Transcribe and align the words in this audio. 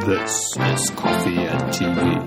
This 0.00 0.56
is 0.56 0.96
Coffee 0.96 1.46
and 1.46 1.72
TV. 1.72 2.26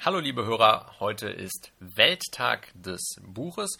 Hallo 0.00 0.18
liebe 0.18 0.44
Hörer, 0.44 0.94
heute 1.00 1.30
ist 1.30 1.72
Welttag 1.78 2.70
des 2.74 3.16
Buches 3.22 3.78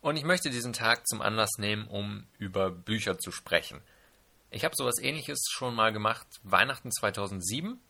und 0.00 0.16
ich 0.16 0.22
möchte 0.22 0.50
diesen 0.50 0.72
Tag 0.72 1.08
zum 1.08 1.20
Anlass 1.20 1.58
nehmen, 1.58 1.88
um 1.88 2.28
über 2.38 2.70
Bücher 2.70 3.18
zu 3.18 3.32
sprechen. 3.32 3.80
Ich 4.52 4.64
habe 4.64 4.76
sowas 4.76 5.00
ähnliches 5.00 5.48
schon 5.50 5.74
mal 5.74 5.92
gemacht, 5.92 6.28
Weihnachten 6.44 6.92
2007. 6.92 7.80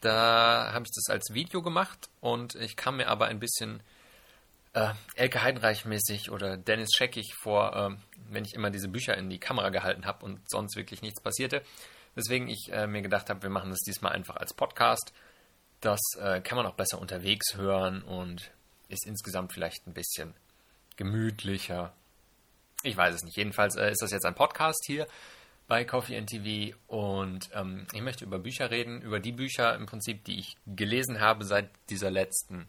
Da 0.00 0.70
habe 0.72 0.84
ich 0.84 0.92
das 0.94 1.12
als 1.12 1.34
Video 1.34 1.62
gemacht 1.62 2.08
und 2.20 2.54
ich 2.54 2.76
kam 2.76 2.98
mir 2.98 3.08
aber 3.08 3.26
ein 3.26 3.40
bisschen 3.40 3.82
äh, 4.78 4.94
Elke 5.14 5.42
Heidenreich 5.42 5.84
mäßig 5.84 6.30
oder 6.30 6.56
Dennis 6.56 6.90
Scheckig 6.94 7.34
vor, 7.34 7.74
äh, 7.74 7.96
wenn 8.30 8.44
ich 8.44 8.54
immer 8.54 8.70
diese 8.70 8.88
Bücher 8.88 9.16
in 9.16 9.28
die 9.28 9.40
Kamera 9.40 9.70
gehalten 9.70 10.06
habe 10.06 10.24
und 10.24 10.40
sonst 10.48 10.76
wirklich 10.76 11.02
nichts 11.02 11.20
passierte. 11.20 11.62
Deswegen 12.16 12.48
ich 12.48 12.70
äh, 12.72 12.86
mir 12.86 13.02
gedacht 13.02 13.30
habe, 13.30 13.42
wir 13.42 13.50
machen 13.50 13.70
das 13.70 13.80
diesmal 13.80 14.12
einfach 14.12 14.36
als 14.36 14.54
Podcast. 14.54 15.12
Das 15.80 16.00
äh, 16.20 16.40
kann 16.40 16.56
man 16.56 16.66
auch 16.66 16.74
besser 16.74 17.00
unterwegs 17.00 17.56
hören 17.56 18.02
und 18.02 18.50
ist 18.88 19.06
insgesamt 19.06 19.52
vielleicht 19.52 19.86
ein 19.86 19.94
bisschen 19.94 20.34
gemütlicher. 20.96 21.92
Ich 22.82 22.96
weiß 22.96 23.14
es 23.14 23.22
nicht. 23.22 23.36
Jedenfalls 23.36 23.76
äh, 23.76 23.90
ist 23.90 24.02
das 24.02 24.10
jetzt 24.10 24.26
ein 24.26 24.34
Podcast 24.34 24.84
hier 24.86 25.06
bei 25.66 25.84
Coffee 25.84 26.20
TV 26.22 26.76
und 26.86 27.50
ähm, 27.52 27.86
ich 27.92 28.00
möchte 28.00 28.24
über 28.24 28.38
Bücher 28.38 28.70
reden, 28.70 29.02
über 29.02 29.20
die 29.20 29.32
Bücher 29.32 29.74
im 29.74 29.86
Prinzip, 29.86 30.24
die 30.24 30.38
ich 30.38 30.56
gelesen 30.66 31.20
habe 31.20 31.44
seit 31.44 31.68
dieser 31.90 32.10
letzten 32.10 32.66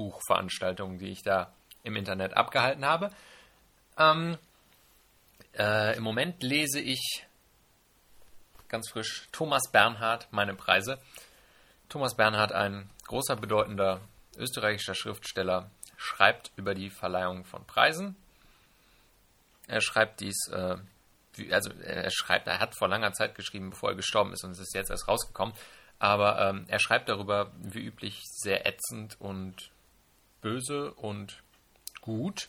Buchveranstaltung, 0.00 0.98
die 0.98 1.10
ich 1.10 1.22
da 1.22 1.52
im 1.82 1.94
Internet 1.94 2.34
abgehalten 2.34 2.86
habe. 2.86 3.10
Ähm, 3.98 4.38
äh, 5.58 5.96
Im 5.96 6.02
Moment 6.02 6.42
lese 6.42 6.80
ich 6.80 7.26
ganz 8.68 8.88
frisch 8.88 9.28
Thomas 9.30 9.70
Bernhard, 9.70 10.28
meine 10.30 10.54
Preise. 10.54 10.98
Thomas 11.90 12.16
Bernhard, 12.16 12.52
ein 12.52 12.88
großer, 13.08 13.36
bedeutender 13.36 14.00
österreichischer 14.38 14.94
Schriftsteller, 14.94 15.70
schreibt 15.98 16.52
über 16.56 16.74
die 16.74 16.88
Verleihung 16.88 17.44
von 17.44 17.66
Preisen. 17.66 18.16
Er 19.66 19.82
schreibt 19.82 20.20
dies, 20.20 20.48
äh, 20.50 20.76
also 21.50 21.70
er 21.82 22.10
schreibt, 22.10 22.46
er 22.46 22.58
hat 22.58 22.74
vor 22.74 22.88
langer 22.88 23.12
Zeit 23.12 23.34
geschrieben, 23.34 23.70
bevor 23.70 23.90
er 23.90 23.96
gestorben 23.96 24.32
ist 24.32 24.44
und 24.44 24.52
es 24.52 24.60
ist 24.60 24.74
jetzt 24.74 24.90
erst 24.90 25.08
rausgekommen. 25.08 25.54
Aber 25.98 26.40
ähm, 26.40 26.64
er 26.68 26.80
schreibt 26.80 27.10
darüber, 27.10 27.52
wie 27.58 27.84
üblich, 27.84 28.22
sehr 28.24 28.66
ätzend 28.66 29.20
und 29.20 29.69
böse 30.40 30.92
und 30.94 31.42
gut. 32.00 32.48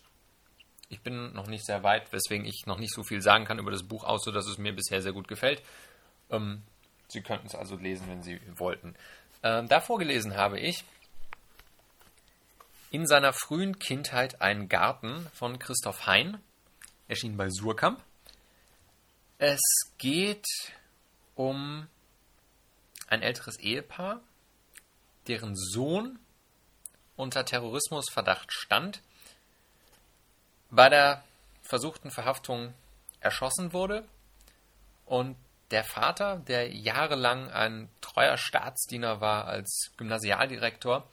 Ich 0.90 1.02
bin 1.02 1.34
noch 1.34 1.48
nicht 1.48 1.66
sehr 1.66 1.84
weit, 1.84 2.12
weswegen 2.12 2.46
ich 2.46 2.64
noch 2.66 2.78
nicht 2.78 2.94
so 2.94 3.04
viel 3.04 3.22
sagen 3.22 3.46
kann 3.46 3.60
über 3.60 3.72
das 3.72 3.84
Buch, 3.84 4.04
außer 4.04 4.32
dass 4.32 4.48
es 4.48 4.58
mir 4.58 4.74
bisher 4.74 5.02
sehr 5.02 5.14
gut 5.14 5.28
gefällt. 5.28 5.62
Ähm, 6.30 6.64
Sie 7.08 7.22
könnten 7.22 7.48
es 7.48 7.56
also 7.56 7.76
lesen, 7.76 8.08
wenn 8.08 8.24
Sie 8.24 8.40
wollten. 8.58 8.96
Ähm, 9.44 9.68
davor 9.68 10.00
gelesen 10.00 10.36
habe 10.36 10.60
ich 10.60 10.84
in 12.90 13.08
seiner 13.08 13.34
frühen 13.34 13.80
Kindheit 13.80 14.42
ein 14.42 14.68
Garten 14.68 15.28
von 15.34 15.60
Christoph 15.60 16.06
Hein, 16.08 16.38
erschien 17.08 17.38
bei 17.38 17.50
Surkamp. 17.50 18.02
Es 19.38 19.62
geht 19.98 20.46
um 21.36 21.88
ein 23.08 23.22
älteres 23.22 23.58
Ehepaar, 23.60 24.22
deren 25.28 25.56
Sohn 25.56 26.20
unter 27.22 27.46
Terrorismusverdacht 27.46 28.52
stand, 28.52 29.02
bei 30.72 30.90
der 30.90 31.24
versuchten 31.62 32.10
Verhaftung 32.10 32.74
erschossen 33.20 33.74
wurde 33.74 34.08
und 35.06 35.38
der 35.70 35.84
Vater, 35.84 36.38
der 36.38 36.74
jahrelang 36.76 37.50
ein 37.52 37.90
treuer 38.02 38.38
Staatsdiener 38.38 39.22
war 39.22 39.46
als 39.46 39.92
Gymnasialdirektor, 39.98 41.08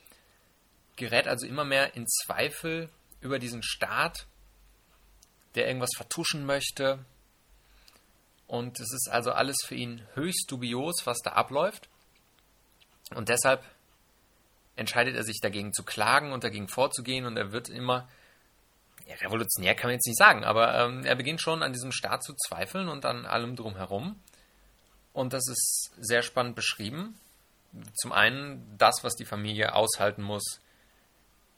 gerät 0.96 1.28
also 1.28 1.46
immer 1.46 1.64
mehr 1.64 1.94
in 1.94 2.06
Zweifel 2.08 2.88
über 3.20 3.38
diesen 3.38 3.62
Staat, 3.62 4.26
der 5.56 5.66
irgendwas 5.66 5.92
vertuschen 5.94 6.46
möchte. 6.46 7.04
Und 8.46 8.80
es 8.80 8.92
ist 8.92 9.08
also 9.10 9.30
alles 9.32 9.58
für 9.64 9.74
ihn 9.74 10.06
höchst 10.14 10.50
dubios, 10.50 11.02
was 11.04 11.18
da 11.18 11.32
abläuft. 11.32 11.88
Und 13.14 13.28
deshalb 13.28 13.62
entscheidet 14.78 15.16
er 15.16 15.24
sich 15.24 15.40
dagegen 15.40 15.72
zu 15.72 15.82
klagen 15.82 16.32
und 16.32 16.44
dagegen 16.44 16.68
vorzugehen 16.68 17.26
und 17.26 17.36
er 17.36 17.52
wird 17.52 17.68
immer, 17.68 18.08
ja, 19.06 19.16
revolutionär 19.16 19.74
kann 19.74 19.88
man 19.88 19.94
jetzt 19.94 20.06
nicht 20.06 20.18
sagen, 20.18 20.44
aber 20.44 20.74
ähm, 20.78 21.04
er 21.04 21.16
beginnt 21.16 21.40
schon 21.40 21.62
an 21.62 21.72
diesem 21.72 21.92
Staat 21.92 22.22
zu 22.22 22.34
zweifeln 22.34 22.88
und 22.88 23.04
an 23.04 23.26
allem 23.26 23.56
drumherum. 23.56 24.20
Und 25.12 25.32
das 25.32 25.48
ist 25.48 25.90
sehr 25.98 26.22
spannend 26.22 26.54
beschrieben. 26.54 27.18
Zum 27.94 28.12
einen 28.12 28.76
das, 28.78 29.02
was 29.02 29.14
die 29.14 29.24
Familie 29.24 29.74
aushalten 29.74 30.22
muss, 30.22 30.60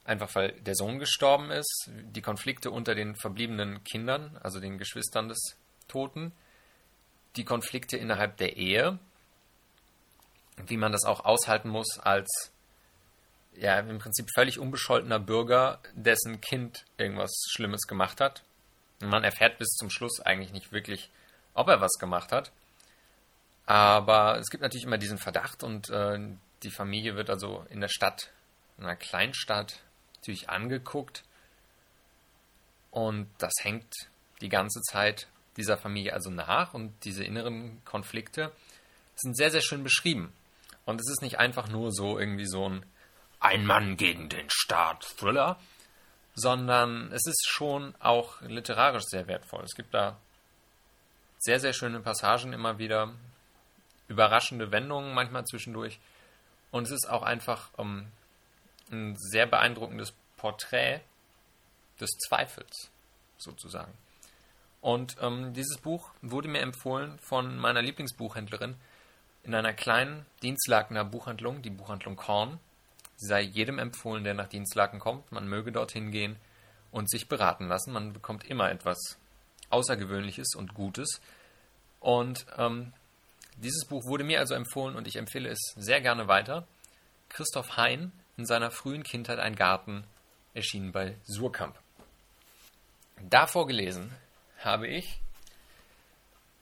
einfach 0.05 0.35
weil 0.35 0.53
der 0.53 0.75
Sohn 0.75 0.99
gestorben 0.99 1.51
ist, 1.51 1.91
die 1.91 2.23
Konflikte 2.23 2.71
unter 2.71 2.95
den 2.95 3.17
verbliebenen 3.17 3.85
Kindern, 3.85 4.39
also 4.43 4.61
den 4.61 4.79
Geschwistern 4.79 5.29
des 5.29 5.57
Toten, 5.89 6.33
die 7.37 7.45
Konflikte 7.45 7.97
innerhalb 7.97 8.39
der 8.39 8.57
Ehe, 8.57 8.99
wie 10.67 10.77
man 10.77 10.93
das 10.93 11.05
auch 11.05 11.25
aushalten 11.25 11.69
muss 11.69 11.99
als 11.99 12.51
ja, 13.55 13.79
im 13.79 13.99
Prinzip 13.99 14.29
völlig 14.35 14.59
unbescholtener 14.59 15.19
Bürger, 15.19 15.81
dessen 15.95 16.41
Kind 16.41 16.85
irgendwas 16.97 17.33
Schlimmes 17.51 17.83
gemacht 17.87 18.21
hat. 18.21 18.43
Und 19.01 19.09
man 19.09 19.25
erfährt 19.25 19.59
bis 19.59 19.69
zum 19.71 19.91
Schluss 19.91 20.21
eigentlich 20.21 20.53
nicht 20.53 20.73
wirklich, 20.73 21.11
ob 21.55 21.69
er 21.69 21.81
was 21.81 21.99
gemacht 21.99 22.33
hat. 22.33 22.53
Aber 23.67 24.39
es 24.39 24.51
gibt 24.51 24.63
natürlich 24.63 24.85
immer 24.85 24.99
diesen 24.99 25.19
Verdacht 25.19 25.63
und 25.63 25.91
äh, 25.91 26.19
die 26.63 26.71
Familie 26.71 27.17
wird 27.17 27.31
also 27.31 27.65
in 27.71 27.81
der 27.81 27.89
Stadt, 27.89 28.31
in 28.79 28.85
einer 28.85 28.97
Kleinstadt, 28.97 29.81
natürlich 30.17 30.49
angeguckt. 30.49 31.23
Und 32.91 33.29
das 33.39 33.53
hängt 33.63 33.95
die 34.41 34.49
ganze 34.49 34.81
Zeit 34.83 35.29
dieser 35.57 35.79
Familie 35.79 36.13
also 36.13 36.31
nach 36.31 36.75
und 36.75 36.93
diese 37.05 37.25
inneren 37.25 37.83
Konflikte 37.85 38.53
sind 39.17 39.37
sehr, 39.37 39.51
sehr 39.51 39.61
schön 39.61 39.83
beschrieben. 39.83 40.33
Und 40.85 41.01
es 41.01 41.11
ist 41.11 41.23
nicht 41.23 41.39
einfach 41.39 41.69
nur 41.69 41.93
so 41.93 42.19
irgendwie 42.19 42.47
so 42.47 42.69
ein 42.69 42.85
ein 43.41 43.67
Mann 43.67 43.97
gegen 43.97 44.29
den 44.29 44.49
Staat 44.51 45.03
Thriller, 45.19 45.59
sondern 46.35 47.11
es 47.13 47.27
ist 47.27 47.49
schon 47.49 47.95
auch 47.99 48.41
literarisch 48.43 49.05
sehr 49.05 49.27
wertvoll. 49.27 49.65
Es 49.65 49.75
gibt 49.75 49.93
da 49.95 50.19
sehr, 51.39 51.59
sehr 51.59 51.73
schöne 51.73 52.01
Passagen 52.01 52.53
immer 52.53 52.79
wieder, 52.79 53.13
überraschende 54.09 54.71
Wendungen 54.71 55.15
manchmal 55.15 55.45
zwischendurch. 55.45 55.99
Und 56.71 56.85
es 56.85 56.91
ist 56.91 57.09
auch 57.09 57.23
einfach 57.23 57.71
ähm, 57.79 58.07
ein 58.93 59.17
sehr 59.17 59.47
beeindruckendes 59.47 60.13
Porträt 60.37 61.01
des 62.01 62.11
Zweifels, 62.29 62.91
sozusagen. 63.39 63.93
Und 64.81 65.17
ähm, 65.21 65.53
dieses 65.53 65.79
Buch 65.79 66.11
wurde 66.23 66.49
mir 66.49 66.61
empfohlen 66.61 67.19
von 67.19 67.59
meiner 67.59 67.83
Lieblingsbuchhändlerin 67.83 68.77
in 69.43 69.55
einer 69.55 69.73
kleinen 69.73 70.27
Dienstlakener 70.43 71.05
Buchhandlung, 71.05 71.63
die 71.63 71.71
Buchhandlung 71.71 72.17
Korn. 72.17 72.59
Sei 73.23 73.43
jedem 73.43 73.79
empfohlen, 73.79 74.25
der 74.25 74.33
nach 74.33 74.49
Dienstlaken 74.49 74.99
kommt. 74.99 75.31
Man 75.31 75.47
möge 75.47 75.73
dorthin 75.73 76.11
gehen 76.11 76.37
und 76.91 77.11
sich 77.11 77.29
beraten 77.29 77.69
lassen. 77.69 77.93
Man 77.93 78.15
bekommt 78.15 78.45
immer 78.45 78.71
etwas 78.71 79.19
Außergewöhnliches 79.69 80.55
und 80.57 80.73
Gutes. 80.75 81.21
Und 82.01 82.47
ähm, 82.57 82.95
dieses 83.57 83.87
Buch 83.87 84.05
wurde 84.07 84.25
mir 84.25 84.41
also 84.41 84.55
empfohlen 84.55 84.97
und 84.97 85.07
ich 85.07 85.17
empfehle 85.17 85.51
es 85.51 85.59
sehr 85.77 86.01
gerne 86.01 86.29
weiter. 86.29 86.67
Christoph 87.29 87.77
Hein 87.77 88.11
in 88.39 88.47
seiner 88.47 88.71
frühen 88.71 89.03
Kindheit 89.03 89.39
ein 89.39 89.55
Garten 89.55 90.05
erschienen 90.55 90.93
bei 90.93 91.17
Surkamp. 91.25 91.79
Davor 93.29 93.67
gelesen 93.67 94.11
habe 94.59 94.89
ich 94.89 95.21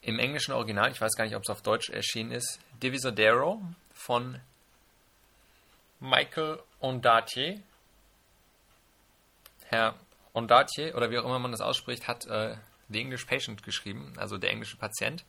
im 0.03 0.19
englischen 0.19 0.53
Original, 0.53 0.91
ich 0.91 1.01
weiß 1.01 1.15
gar 1.15 1.25
nicht, 1.25 1.37
ob 1.37 1.45
es 1.45 1.51
auf 1.51 1.63
Deutsch 1.63 1.91
erschienen 1.91 2.33
ist, 2.33 2.59
Divisadero 2.83 3.63
von 3.95 4.41
Michael 6.01 6.61
Ondaatje. 6.81 7.61
Herr 9.67 9.95
Ondaatje, 10.33 10.95
oder 10.95 11.11
wie 11.11 11.19
auch 11.19 11.25
immer 11.25 11.39
man 11.39 11.53
das 11.53 11.61
ausspricht, 11.61 12.09
hat 12.09 12.27
äh, 12.27 12.57
The 12.89 13.01
English 13.01 13.25
Patient 13.27 13.63
geschrieben, 13.63 14.15
also 14.17 14.39
der 14.39 14.51
englische 14.51 14.77
Patient. 14.77 15.25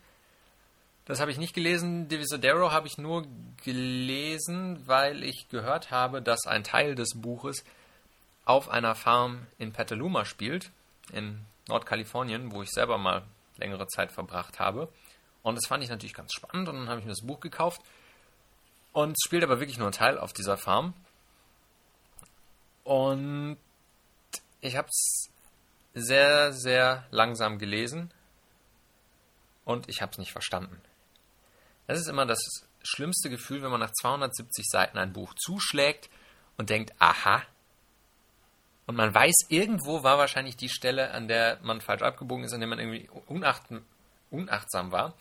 Das 1.06 1.20
habe 1.20 1.32
ich 1.32 1.38
nicht 1.38 1.56
gelesen. 1.56 2.08
Divisadero 2.08 2.72
habe 2.72 2.88
ich 2.88 2.98
nur 2.98 3.26
gelesen, 3.66 4.88
weil 4.88 5.24
ich 5.24 5.50
gehört 5.50 5.90
habe, 5.90 6.22
dass 6.22 6.46
ein 6.46 6.64
Teil 6.64 6.94
des 6.94 7.10
Buches 7.16 7.64
auf 8.46 8.70
einer 8.70 8.96
Farm 8.96 9.48
in 9.58 9.74
Petaluma 9.74 10.24
spielt, 10.24 10.72
in 11.12 11.46
Nordkalifornien, 11.68 12.52
wo 12.52 12.62
ich 12.62 12.70
selber 12.70 12.98
mal 12.98 13.24
längere 13.58 13.88
Zeit 13.88 14.12
verbracht 14.12 14.60
habe. 14.60 14.88
Und 15.42 15.56
das 15.56 15.68
fand 15.68 15.84
ich 15.84 15.90
natürlich 15.90 16.14
ganz 16.14 16.32
spannend 16.34 16.70
und 16.70 16.76
dann 16.76 16.90
habe 16.90 17.00
ich 17.00 17.06
mir 17.06 17.12
das 17.12 17.26
Buch 17.26 17.40
gekauft 17.40 17.82
und 19.00 19.16
spielt 19.24 19.44
aber 19.44 19.62
wirklich 19.62 19.78
nur 19.78 19.88
ein 19.88 19.94
Teil 19.94 20.18
auf 20.18 20.34
dieser 20.34 20.58
Farm. 20.58 20.94
Und 22.84 23.58
ich 24.60 24.76
habe 24.76 24.90
es 24.90 25.30
sehr, 25.94 26.52
sehr 26.52 27.08
langsam 27.10 27.60
gelesen 27.60 28.12
und 29.64 29.88
ich 29.88 30.02
habe 30.02 30.12
es 30.12 30.18
nicht 30.18 30.34
verstanden. 30.34 30.82
Das 31.88 31.98
ist 31.98 32.10
immer 32.10 32.26
das 32.26 32.42
schlimmste 32.84 33.30
Gefühl, 33.30 33.62
wenn 33.62 33.72
man 33.72 33.80
nach 33.80 33.94
270 33.94 34.66
Seiten 34.70 34.98
ein 34.98 35.14
Buch 35.14 35.34
zuschlägt 35.36 36.10
und 36.58 36.70
denkt, 36.70 36.94
aha. 37.00 37.42
Und 38.86 38.96
man 38.96 39.14
weiß, 39.14 39.46
irgendwo 39.48 40.04
war 40.04 40.18
wahrscheinlich 40.18 40.58
die 40.58 40.70
Stelle, 40.70 41.12
an 41.12 41.30
der 41.30 41.60
man 41.62 41.80
falsch 41.80 42.02
abgebogen 42.02 42.44
ist, 42.44 42.54
an 42.54 42.60
der 42.60 42.68
man 42.68 42.80
irgendwie 42.80 43.10
unacht, 43.28 43.64
unachtsam 44.30 44.92
war. 44.92 45.14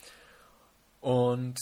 Und 0.99 1.57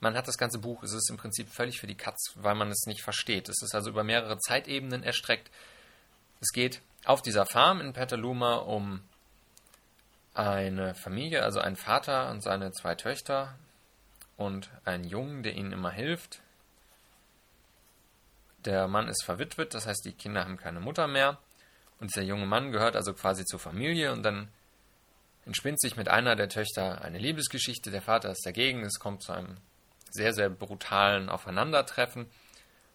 man 0.00 0.16
hat 0.16 0.28
das 0.28 0.38
ganze 0.38 0.58
Buch, 0.58 0.82
es 0.82 0.92
ist 0.92 1.10
im 1.10 1.16
Prinzip 1.16 1.48
völlig 1.48 1.80
für 1.80 1.86
die 1.86 1.96
Katz, 1.96 2.32
weil 2.36 2.54
man 2.54 2.70
es 2.70 2.86
nicht 2.86 3.02
versteht. 3.02 3.48
Es 3.48 3.62
ist 3.62 3.74
also 3.74 3.90
über 3.90 4.04
mehrere 4.04 4.38
Zeitebenen 4.38 5.02
erstreckt. 5.02 5.50
Es 6.40 6.52
geht 6.52 6.80
auf 7.04 7.22
dieser 7.22 7.46
Farm 7.46 7.80
in 7.80 7.92
Petaluma 7.92 8.56
um 8.56 9.02
eine 10.34 10.94
Familie, 10.94 11.42
also 11.42 11.58
einen 11.58 11.76
Vater 11.76 12.30
und 12.30 12.42
seine 12.42 12.70
zwei 12.72 12.94
Töchter 12.94 13.58
und 14.36 14.70
einen 14.84 15.04
Jungen, 15.04 15.42
der 15.42 15.54
ihnen 15.54 15.72
immer 15.72 15.90
hilft. 15.90 16.40
Der 18.64 18.86
Mann 18.86 19.08
ist 19.08 19.24
verwitwet, 19.24 19.74
das 19.74 19.86
heißt, 19.86 20.04
die 20.04 20.12
Kinder 20.12 20.44
haben 20.44 20.56
keine 20.56 20.80
Mutter 20.80 21.08
mehr. 21.08 21.38
Und 21.98 22.14
dieser 22.14 22.24
junge 22.24 22.46
Mann 22.46 22.70
gehört 22.70 22.94
also 22.94 23.14
quasi 23.14 23.44
zur 23.44 23.58
Familie 23.58 24.12
und 24.12 24.22
dann 24.22 24.48
entspinnt 25.44 25.80
sich 25.80 25.96
mit 25.96 26.08
einer 26.08 26.36
der 26.36 26.48
Töchter 26.48 27.02
eine 27.02 27.18
Liebesgeschichte. 27.18 27.90
Der 27.90 28.02
Vater 28.02 28.30
ist 28.30 28.46
dagegen, 28.46 28.84
es 28.84 29.00
kommt 29.00 29.22
zu 29.22 29.32
einem 29.32 29.56
sehr, 30.10 30.32
sehr 30.32 30.50
brutalen 30.50 31.28
Aufeinandertreffen. 31.28 32.26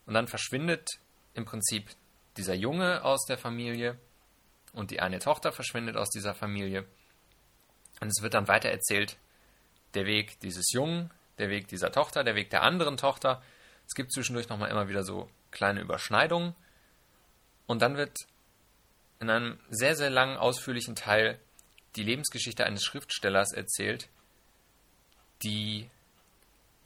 Und 0.06 0.13
dann 0.13 0.27
verschwindet 0.27 0.89
im 1.33 1.45
Prinzip 1.45 1.89
dieser 2.38 2.54
Junge 2.54 3.04
aus 3.04 3.25
der 3.25 3.38
Familie 3.38 3.98
und 4.74 4.92
die 4.92 5.00
eine 5.00 5.19
Tochter 5.19 5.51
verschwindet 5.51 5.98
aus 5.98 6.10
dieser 6.10 6.33
Familie. 6.33 6.86
Und 8.01 8.07
es 8.07 8.21
wird 8.21 8.33
dann 8.33 8.48
weiter 8.48 8.69
erzählt, 8.69 9.18
der 9.94 10.06
Weg 10.06 10.39
dieses 10.39 10.71
Jungen, 10.71 11.12
der 11.38 11.50
Weg 11.50 11.68
dieser 11.68 11.92
Tochter, 11.92 12.24
der 12.24 12.36
Weg 12.36 12.50
der 12.50 12.63
anderen 12.63 12.98
Tochter. 12.98 13.42
Es 13.88 13.94
gibt 13.94 14.12
zwischendurch 14.12 14.50
nochmal 14.50 14.71
immer 14.71 14.89
wieder 14.89 15.04
so 15.04 15.30
kleine 15.51 15.81
Überschneidungen. 15.81 16.56
Und 17.68 17.81
dann 17.81 17.98
wird 17.98 18.18
in 19.19 19.30
einem 19.30 19.60
sehr, 19.69 19.95
sehr 19.95 20.10
langen, 20.10 20.38
ausführlichen 20.38 20.95
Teil 20.95 21.39
die 21.95 22.04
Lebensgeschichte 22.04 22.65
eines 22.65 22.83
Schriftstellers 22.83 23.54
erzählt, 23.54 24.10
die 25.44 25.89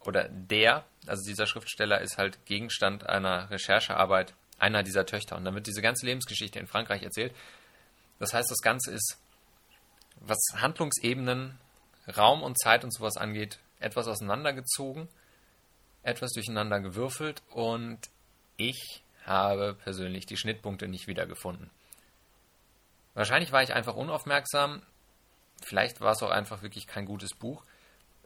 oder 0.07 0.29
der, 0.29 0.85
also 1.05 1.25
dieser 1.27 1.45
Schriftsteller 1.45 1.99
ist 1.99 2.17
halt 2.17 2.45
Gegenstand 2.45 3.07
einer 3.07 3.49
Recherchearbeit 3.49 4.33
einer 4.57 4.81
dieser 4.81 5.05
Töchter. 5.05 5.35
Und 5.35 5.43
dann 5.43 5.53
wird 5.53 5.67
diese 5.67 5.81
ganze 5.81 6.05
Lebensgeschichte 6.05 6.57
in 6.59 6.65
Frankreich 6.65 7.03
erzählt. 7.03 7.35
Das 8.17 8.33
heißt, 8.33 8.49
das 8.49 8.61
Ganze 8.61 8.91
ist, 8.91 9.17
was 10.21 10.39
Handlungsebenen, 10.55 11.59
Raum 12.15 12.41
und 12.41 12.57
Zeit 12.57 12.85
und 12.85 12.93
sowas 12.93 13.17
angeht, 13.17 13.59
etwas 13.81 14.07
auseinandergezogen, 14.07 15.09
etwas 16.03 16.31
durcheinander 16.31 16.79
gewürfelt 16.79 17.43
und 17.51 17.99
ich 18.55 19.03
habe 19.25 19.75
persönlich 19.83 20.25
die 20.25 20.37
Schnittpunkte 20.37 20.87
nicht 20.87 21.07
wiedergefunden. 21.07 21.69
Wahrscheinlich 23.13 23.51
war 23.51 23.61
ich 23.61 23.73
einfach 23.73 23.95
unaufmerksam, 23.95 24.81
vielleicht 25.61 25.99
war 25.99 26.13
es 26.13 26.23
auch 26.23 26.31
einfach 26.31 26.61
wirklich 26.61 26.87
kein 26.87 27.05
gutes 27.05 27.33
Buch. 27.33 27.65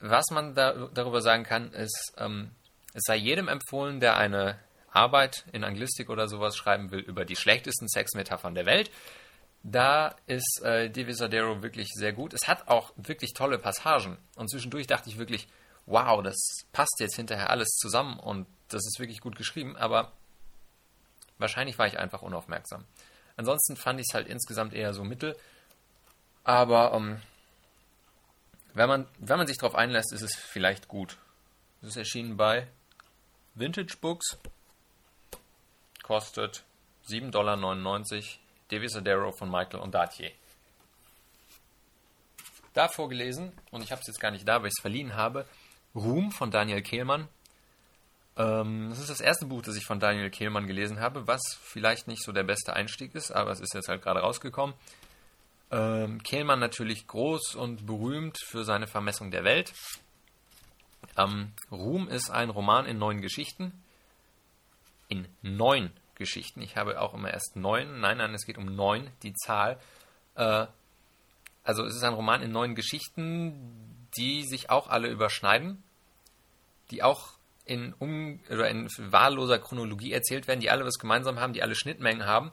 Was 0.02 0.26
man 0.32 0.56
da, 0.56 0.90
darüber 0.94 1.22
sagen 1.22 1.44
kann, 1.44 1.72
ist, 1.74 2.14
ähm, 2.18 2.52
es 2.94 3.04
sei 3.06 3.16
jedem 3.16 3.48
empfohlen, 3.48 4.00
der 4.00 4.18
eine 4.18 4.60
Arbeit 4.92 5.46
in 5.54 5.64
Anglistik 5.64 6.10
oder 6.10 6.28
sowas 6.28 6.58
schreiben 6.58 6.92
will 6.92 7.00
über 7.00 7.24
die 7.24 7.36
schlechtesten 7.36 7.88
Sexmetaphern 7.88 8.56
der 8.56 8.66
Welt. 8.66 8.92
Da 9.64 10.16
ist 10.26 10.62
äh, 10.64 10.90
Divisadero 10.90 11.62
wirklich 11.62 11.90
sehr 11.94 12.14
gut. 12.14 12.34
Es 12.34 12.48
hat 12.48 12.68
auch 12.68 12.92
wirklich 12.98 13.34
tolle 13.34 13.60
Passagen. 13.60 14.18
Und 14.36 14.50
zwischendurch 14.50 14.88
dachte 14.88 15.10
ich 15.10 15.20
wirklich, 15.20 15.48
wow, 15.86 16.22
das 16.24 16.36
passt 16.74 17.00
jetzt 17.00 17.16
hinterher 17.16 17.52
alles 17.52 17.70
zusammen 17.76 18.20
und 18.20 18.48
das 18.70 18.86
ist 18.86 19.00
wirklich 19.00 19.22
gut 19.22 19.36
geschrieben. 19.36 19.78
Aber 19.78 20.12
wahrscheinlich 21.38 21.78
war 21.78 21.88
ich 21.88 22.00
einfach 22.00 22.24
unaufmerksam. 22.24 22.86
Ansonsten 23.38 23.76
fand 23.76 24.00
ich 24.00 24.08
es 24.10 24.16
halt 24.16 24.28
insgesamt 24.28 24.74
eher 24.74 24.94
so 24.94 25.04
mittel. 25.04 25.38
Aber 26.44 26.94
ähm, 26.94 27.22
wenn, 28.74 28.88
man, 28.88 29.08
wenn 29.20 29.38
man 29.38 29.48
sich 29.48 29.58
darauf 29.58 29.76
einlässt, 29.76 30.14
ist 30.14 30.22
es 30.22 30.36
vielleicht 30.36 30.88
gut. 30.88 31.18
Es 31.82 31.90
ist 31.90 31.98
erschienen 31.98 32.38
bei 32.38 32.68
Vintage 33.56 33.98
Books 34.00 34.38
kostet 36.04 36.64
7,99 37.08 37.32
Dollar 37.32 37.58
Devisadero 38.72 39.32
von 39.32 39.50
Michael 39.50 39.80
Ondatier. 39.82 40.32
Da 42.74 42.88
vorgelesen, 42.88 43.52
und 43.72 43.84
ich 43.84 43.92
habe 43.92 44.02
es 44.02 44.08
jetzt 44.08 44.20
gar 44.20 44.32
nicht 44.32 44.48
da, 44.48 44.62
weil 44.62 44.68
ich 44.68 44.74
es 44.78 44.82
verliehen 44.82 45.16
habe, 45.16 45.46
Ruhm 45.94 46.32
von 46.32 46.52
Daniel 46.52 46.82
Kehlmann. 46.82 47.28
Ähm, 48.38 48.88
das 48.90 49.00
ist 49.00 49.10
das 49.10 49.20
erste 49.20 49.46
Buch, 49.46 49.62
das 49.62 49.76
ich 49.76 49.86
von 49.86 50.00
Daniel 50.00 50.30
Kehlmann 50.30 50.68
gelesen 50.68 51.02
habe, 51.02 51.28
was 51.28 51.42
vielleicht 51.62 52.08
nicht 52.08 52.24
so 52.24 52.32
der 52.32 52.44
beste 52.44 52.74
Einstieg 52.74 53.14
ist, 53.14 53.32
aber 53.32 53.52
es 53.52 53.60
ist 53.60 53.74
jetzt 53.74 53.90
halt 53.90 54.02
gerade 54.02 54.22
rausgekommen. 54.22 54.74
Ähm, 55.72 56.22
Kehlmann 56.24 56.60
natürlich 56.60 57.08
groß 57.08 57.56
und 57.56 57.86
berühmt 57.86 58.38
für 58.46 58.66
seine 58.66 58.88
Vermessung 58.88 59.32
der 59.32 59.44
Welt. 59.46 59.74
Ähm, 61.18 61.54
Ruhm 61.72 62.10
ist 62.10 62.30
ein 62.30 62.50
Roman 62.50 62.86
in 62.86 62.98
neun 62.98 63.22
Geschichten. 63.22 63.72
In 65.08 65.28
neun 65.42 65.92
Geschichten. 66.16 66.62
Ich 66.62 66.76
habe 66.76 67.00
auch 67.02 67.14
immer 67.14 67.32
erst 67.32 67.56
neun. 67.56 68.00
Nein, 68.00 68.18
nein, 68.18 68.34
es 68.34 68.46
geht 68.46 68.58
um 68.58 68.76
neun, 68.76 69.10
die 69.24 69.34
Zahl. 69.34 69.80
Äh, 70.36 70.68
also 71.64 71.86
es 71.86 71.96
ist 71.96 72.04
ein 72.04 72.14
Roman 72.14 72.42
in 72.42 72.52
neun 72.52 72.76
Geschichten, 72.76 74.08
die 74.18 74.44
sich 74.44 74.70
auch 74.70 74.88
alle 74.88 75.10
überschneiden, 75.10 75.84
die 76.90 77.04
auch 77.04 77.34
in, 77.66 77.94
um, 77.94 78.40
in 78.50 78.90
wahlloser 78.98 79.60
Chronologie 79.60 80.12
erzählt 80.12 80.48
werden, 80.48 80.60
die 80.60 80.70
alle 80.70 80.86
was 80.86 81.00
gemeinsam 81.00 81.40
haben, 81.40 81.54
die 81.54 81.64
alle 81.64 81.76
Schnittmengen 81.76 82.26
haben. 82.26 82.52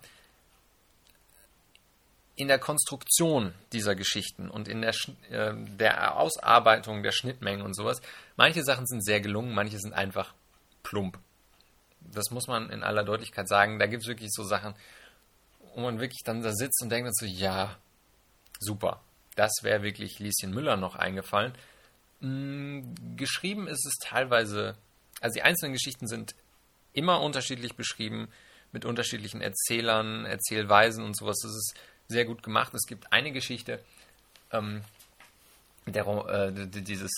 In 2.38 2.48
der 2.48 2.58
Konstruktion 2.58 3.52
dieser 3.72 3.94
Geschichten 3.94 4.48
und 4.48 4.68
in 4.68 4.80
der, 4.80 4.94
äh, 5.30 5.54
der 5.56 6.16
Ausarbeitung 6.16 7.02
der 7.02 7.12
Schnittmengen 7.12 7.62
und 7.62 7.74
sowas, 7.74 8.00
manche 8.36 8.62
Sachen 8.62 8.86
sind 8.86 9.04
sehr 9.04 9.20
gelungen, 9.20 9.54
manche 9.54 9.78
sind 9.78 9.92
einfach 9.92 10.34
plump 10.82 11.18
das 12.12 12.30
muss 12.30 12.46
man 12.46 12.70
in 12.70 12.82
aller 12.82 13.04
Deutlichkeit 13.04 13.48
sagen. 13.48 13.78
Da 13.78 13.86
gibt 13.86 14.02
es 14.02 14.08
wirklich 14.08 14.30
so 14.32 14.42
Sachen, 14.42 14.74
wo 15.74 15.80
man 15.80 16.00
wirklich 16.00 16.22
dann 16.24 16.42
da 16.42 16.52
sitzt 16.52 16.82
und 16.82 16.90
denkt 16.90 17.14
so, 17.16 17.26
ja, 17.26 17.76
super. 18.58 19.02
Das 19.36 19.52
wäre 19.62 19.82
wirklich 19.82 20.18
Lieschen 20.18 20.52
Müller 20.52 20.76
noch 20.76 20.96
eingefallen. 20.96 21.52
Hm, 22.20 22.94
geschrieben 23.16 23.68
ist 23.68 23.86
es 23.86 23.94
teilweise, 24.00 24.76
also 25.20 25.34
die 25.34 25.42
einzelnen 25.42 25.74
Geschichten 25.74 26.08
sind 26.08 26.34
immer 26.92 27.20
unterschiedlich 27.20 27.76
beschrieben, 27.76 28.28
mit 28.72 28.84
unterschiedlichen 28.84 29.40
Erzählern, 29.40 30.26
Erzählweisen 30.26 31.04
und 31.04 31.16
sowas. 31.16 31.38
Das 31.42 31.52
ist 31.52 31.74
sehr 32.08 32.24
gut 32.24 32.42
gemacht. 32.42 32.74
Es 32.74 32.86
gibt 32.86 33.12
eine 33.12 33.32
Geschichte, 33.32 33.82
ähm, 34.52 34.82
der, 35.86 36.06
äh, 36.06 36.52
dieses 36.66 37.12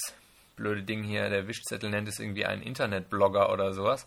blöde 0.57 0.83
Ding 0.83 1.03
hier, 1.03 1.31
der 1.31 1.49
Wischzettel 1.49 1.91
nennt 1.91 2.09
es 2.09 2.19
irgendwie 2.19 2.45
einen 2.45 2.63
Internetblogger 2.63 3.53
oder 3.53 3.73
sowas 3.73 4.07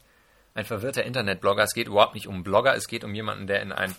ein 0.54 0.66
verwirrter 0.66 1.04
Internetblogger. 1.04 1.64
Es 1.64 1.74
geht 1.74 1.88
überhaupt 1.88 2.14
nicht 2.14 2.28
um 2.28 2.44
Blogger, 2.44 2.76
es 2.76 2.88
geht 2.88 3.04
um 3.04 3.14
jemanden, 3.14 3.48
der 3.48 3.62
in 3.62 3.72
ein 3.72 3.96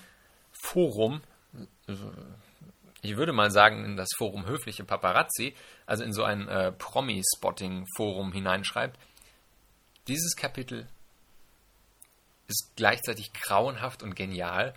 Forum, 0.53 1.23
ich 3.03 3.17
würde 3.17 3.33
mal 3.33 3.51
sagen, 3.51 3.85
in 3.85 3.97
das 3.97 4.09
Forum 4.17 4.47
höfliche 4.47 4.85
Paparazzi, 4.85 5.55
also 5.87 6.05
in 6.05 6.13
so 6.13 6.23
ein 6.23 6.49
äh, 6.49 6.73
Promi-Spotting-Forum 6.73 8.33
hineinschreibt. 8.33 8.99
Dieses 10.07 10.37
Kapitel 10.37 10.87
ist 12.47 12.73
gleichzeitig 12.77 13.33
grauenhaft 13.33 14.03
und 14.03 14.15
genial, 14.15 14.75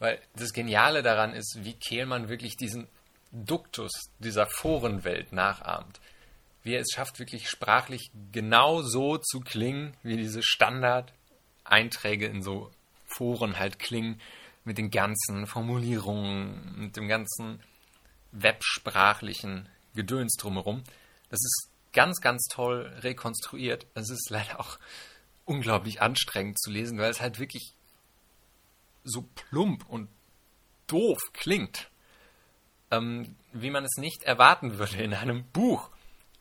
weil 0.00 0.20
das 0.34 0.52
Geniale 0.52 1.04
daran 1.04 1.32
ist, 1.32 1.60
wie 1.62 1.74
Kehlmann 1.74 2.28
wirklich 2.28 2.56
diesen 2.56 2.88
Duktus 3.30 3.92
dieser 4.18 4.46
Forenwelt 4.46 5.32
nachahmt 5.32 6.00
wie 6.62 6.74
er 6.74 6.80
es 6.80 6.92
schafft, 6.94 7.18
wirklich 7.18 7.48
sprachlich 7.48 8.10
genau 8.32 8.82
so 8.82 9.18
zu 9.18 9.40
klingen, 9.40 9.96
wie 10.02 10.16
diese 10.16 10.42
Standard-Einträge 10.42 12.26
in 12.26 12.42
so 12.42 12.70
Foren 13.06 13.58
halt 13.58 13.78
klingen, 13.78 14.20
mit 14.64 14.76
den 14.78 14.90
ganzen 14.90 15.46
Formulierungen, 15.46 16.78
mit 16.78 16.96
dem 16.96 17.08
ganzen 17.08 17.62
websprachlichen 18.30 19.68
Gedöns 19.94 20.36
drumherum. 20.36 20.84
Das 21.30 21.40
ist 21.40 21.70
ganz, 21.92 22.20
ganz 22.20 22.44
toll 22.50 22.92
rekonstruiert. 22.98 23.86
Es 23.94 24.10
ist 24.10 24.28
leider 24.28 24.60
auch 24.60 24.78
unglaublich 25.46 26.02
anstrengend 26.02 26.60
zu 26.60 26.70
lesen, 26.70 26.98
weil 26.98 27.10
es 27.10 27.20
halt 27.20 27.40
wirklich 27.40 27.74
so 29.04 29.24
plump 29.34 29.88
und 29.88 30.08
doof 30.86 31.18
klingt, 31.32 31.90
ähm, 32.90 33.36
wie 33.52 33.70
man 33.70 33.84
es 33.84 33.96
nicht 33.96 34.22
erwarten 34.24 34.78
würde 34.78 35.02
in 35.02 35.14
einem 35.14 35.44
Buch. 35.52 35.90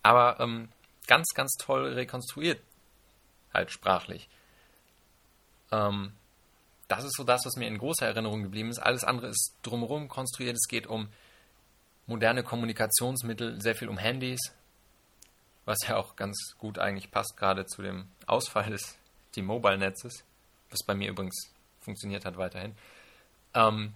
Aber 0.01 0.39
ähm, 0.39 0.69
ganz, 1.07 1.27
ganz 1.33 1.53
toll 1.59 1.93
rekonstruiert, 1.93 2.61
halt 3.53 3.71
sprachlich. 3.71 4.29
Ähm, 5.71 6.13
das 6.87 7.03
ist 7.03 7.15
so 7.15 7.23
das, 7.23 7.45
was 7.45 7.55
mir 7.55 7.67
in 7.67 7.77
großer 7.77 8.07
Erinnerung 8.07 8.43
geblieben 8.43 8.69
ist. 8.69 8.79
Alles 8.79 9.03
andere 9.03 9.27
ist 9.27 9.53
drumherum 9.61 10.07
konstruiert. 10.07 10.55
Es 10.55 10.67
geht 10.67 10.87
um 10.87 11.09
moderne 12.07 12.43
Kommunikationsmittel, 12.43 13.61
sehr 13.61 13.75
viel 13.75 13.89
um 13.89 13.97
Handys, 13.97 14.39
was 15.65 15.77
ja 15.87 15.97
auch 15.97 16.15
ganz 16.15 16.55
gut 16.57 16.79
eigentlich 16.79 17.11
passt, 17.11 17.37
gerade 17.37 17.67
zu 17.67 17.83
dem 17.83 18.07
Ausfall 18.25 18.71
des 18.71 18.97
T-Mobile-Netzes, 19.33 20.23
was 20.71 20.79
bei 20.85 20.95
mir 20.95 21.09
übrigens 21.09 21.51
funktioniert 21.81 22.25
hat 22.25 22.37
weiterhin. 22.37 22.75
Ähm, 23.53 23.95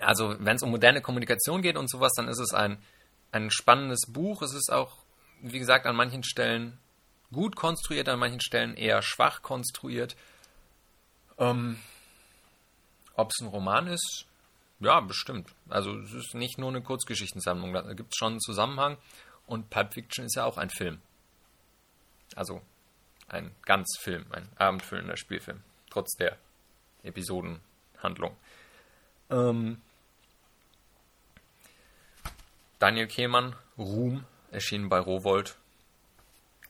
also 0.00 0.36
wenn 0.38 0.56
es 0.56 0.62
um 0.62 0.70
moderne 0.70 1.00
Kommunikation 1.00 1.62
geht 1.62 1.76
und 1.76 1.90
sowas, 1.90 2.12
dann 2.16 2.28
ist 2.28 2.38
es 2.38 2.54
ein, 2.54 2.78
ein 3.32 3.50
spannendes 3.50 4.06
Buch. 4.08 4.42
Es 4.42 4.54
ist 4.54 4.72
auch, 4.72 4.96
wie 5.40 5.58
gesagt, 5.58 5.86
an 5.86 5.96
manchen 5.96 6.22
Stellen 6.22 6.78
gut 7.32 7.56
konstruiert, 7.56 8.08
an 8.08 8.18
manchen 8.18 8.40
Stellen 8.40 8.76
eher 8.76 9.02
schwach 9.02 9.42
konstruiert. 9.42 10.16
Ähm, 11.38 11.78
Ob 13.14 13.30
es 13.30 13.40
ein 13.40 13.48
Roman 13.48 13.86
ist, 13.88 14.26
ja, 14.80 15.00
bestimmt. 15.00 15.52
Also 15.68 15.98
es 15.98 16.12
ist 16.12 16.34
nicht 16.34 16.58
nur 16.58 16.68
eine 16.68 16.82
Kurzgeschichtensammlung, 16.82 17.72
da 17.72 17.92
gibt 17.94 18.12
es 18.12 18.16
schon 18.16 18.34
einen 18.34 18.40
Zusammenhang. 18.40 18.96
Und 19.46 19.70
Pulp 19.70 19.94
Fiction 19.94 20.26
ist 20.26 20.36
ja 20.36 20.44
auch 20.44 20.58
ein 20.58 20.70
Film. 20.70 21.00
Also 22.36 22.60
ein 23.28 23.54
Ganzfilm, 23.62 24.26
ein 24.30 24.48
abendfüllender 24.56 25.16
Spielfilm, 25.16 25.62
trotz 25.90 26.14
der 26.16 26.38
Episodenhandlung. 27.02 28.36
Ähm, 29.30 29.80
Daniel 32.78 33.06
Kehlmann, 33.08 33.56
Ruhm, 33.76 34.24
erschienen 34.50 34.88
bei 34.88 34.98
Rowold. 34.98 35.56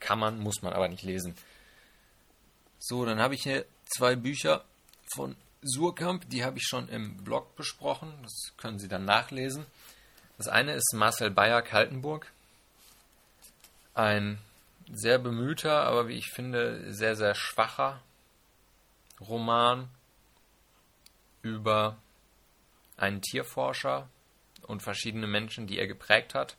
Kann 0.00 0.18
man, 0.18 0.38
muss 0.38 0.62
man 0.62 0.72
aber 0.72 0.88
nicht 0.88 1.02
lesen. 1.02 1.34
So, 2.78 3.04
dann 3.04 3.20
habe 3.20 3.34
ich 3.34 3.42
hier 3.42 3.66
zwei 3.84 4.16
Bücher 4.16 4.64
von 5.14 5.36
Surkamp, 5.62 6.28
die 6.30 6.44
habe 6.44 6.58
ich 6.58 6.64
schon 6.64 6.88
im 6.88 7.16
Blog 7.24 7.56
besprochen. 7.56 8.12
Das 8.22 8.52
können 8.56 8.78
Sie 8.78 8.88
dann 8.88 9.04
nachlesen. 9.04 9.66
Das 10.36 10.48
eine 10.48 10.74
ist 10.74 10.92
Marcel 10.94 11.30
Bayer-Kaltenburg. 11.30 12.30
Ein 13.94 14.38
sehr 14.92 15.18
bemühter, 15.18 15.82
aber 15.82 16.08
wie 16.08 16.16
ich 16.16 16.30
finde, 16.30 16.94
sehr, 16.94 17.16
sehr 17.16 17.34
schwacher 17.34 18.00
Roman 19.20 19.88
über 21.42 21.96
einen 22.96 23.22
Tierforscher 23.22 24.08
und 24.66 24.82
verschiedene 24.82 25.26
Menschen, 25.26 25.66
die 25.66 25.78
er 25.78 25.86
geprägt 25.86 26.34
hat. 26.34 26.56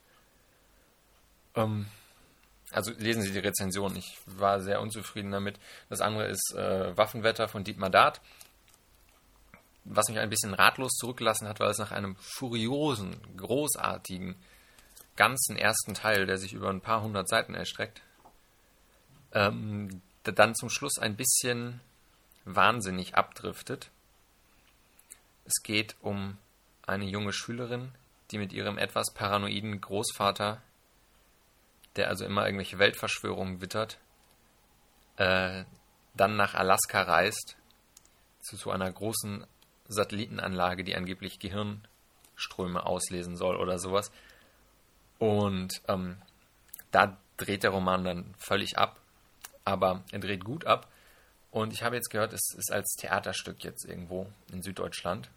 Ähm, 1.56 1.88
also 2.72 2.92
lesen 2.92 3.24
Sie 3.24 3.32
die 3.32 3.40
Rezension. 3.40 3.96
Ich 3.96 4.18
war 4.26 4.62
sehr 4.62 4.82
unzufrieden 4.82 5.32
damit. 5.32 5.60
Das 5.90 6.02
andere 6.02 6.28
ist 6.28 6.54
äh, 6.56 6.96
Waffenwetter 6.96 7.48
von 7.48 7.64
Dietmar 7.64 7.90
Dart, 7.90 8.22
was 9.86 10.08
mich 10.08 10.20
ein 10.20 10.30
bisschen 10.30 10.54
ratlos 10.54 10.94
zurückgelassen 10.94 11.48
hat, 11.48 11.60
weil 11.60 11.72
es 11.72 11.80
nach 11.80 11.92
einem 11.92 12.16
furiosen, 12.18 13.18
großartigen, 13.38 14.36
ganzen 15.16 15.58
ersten 15.58 15.94
Teil, 15.96 16.26
der 16.26 16.38
sich 16.38 16.54
über 16.54 16.70
ein 16.70 16.82
paar 16.82 17.02
hundert 17.02 17.28
Seiten 17.28 17.56
erstreckt, 17.56 18.02
ähm, 19.34 20.02
dann 20.24 20.56
zum 20.56 20.70
Schluss 20.70 21.00
ein 21.00 21.16
bisschen 21.16 21.82
wahnsinnig 22.46 23.16
abdriftet. 23.16 23.90
Es 25.50 25.64
geht 25.64 25.96
um 26.02 26.38
eine 26.86 27.06
junge 27.06 27.34
Schülerin, 27.34 27.92
die 28.30 28.38
mit 28.38 28.54
ihrem 28.54 28.78
etwas 28.78 29.12
paranoiden 29.16 29.82
Großvater, 29.82 30.62
der 31.96 32.08
also 32.08 32.24
immer 32.24 32.46
irgendwelche 32.46 32.78
Weltverschwörungen 32.78 33.60
wittert, 33.60 33.98
äh, 35.18 35.64
dann 36.14 36.36
nach 36.36 36.54
Alaska 36.54 37.02
reist, 37.02 37.58
zu 38.42 38.58
so 38.58 38.70
einer 38.70 38.92
großen 38.92 39.44
Satellitenanlage, 39.88 40.84
die 40.84 40.96
angeblich 40.96 41.40
Gehirnströme 41.40 42.86
auslesen 42.86 43.36
soll 43.36 43.56
oder 43.56 43.80
sowas. 43.80 44.12
Und 45.18 45.82
ähm, 45.88 46.22
da 46.92 47.18
dreht 47.38 47.64
der 47.64 47.72
Roman 47.72 48.04
dann 48.04 48.36
völlig 48.38 48.78
ab, 48.78 49.02
aber 49.66 50.04
er 50.12 50.20
dreht 50.20 50.46
gut 50.46 50.66
ab. 50.66 50.88
Und 51.50 51.74
ich 51.74 51.82
habe 51.82 51.96
jetzt 51.96 52.12
gehört, 52.12 52.34
es 52.34 52.54
ist 52.56 52.72
als 52.72 52.94
Theaterstück 53.00 53.64
jetzt 53.64 53.84
irgendwo 53.86 54.32
in 54.52 54.62
Süddeutschland 54.62 55.32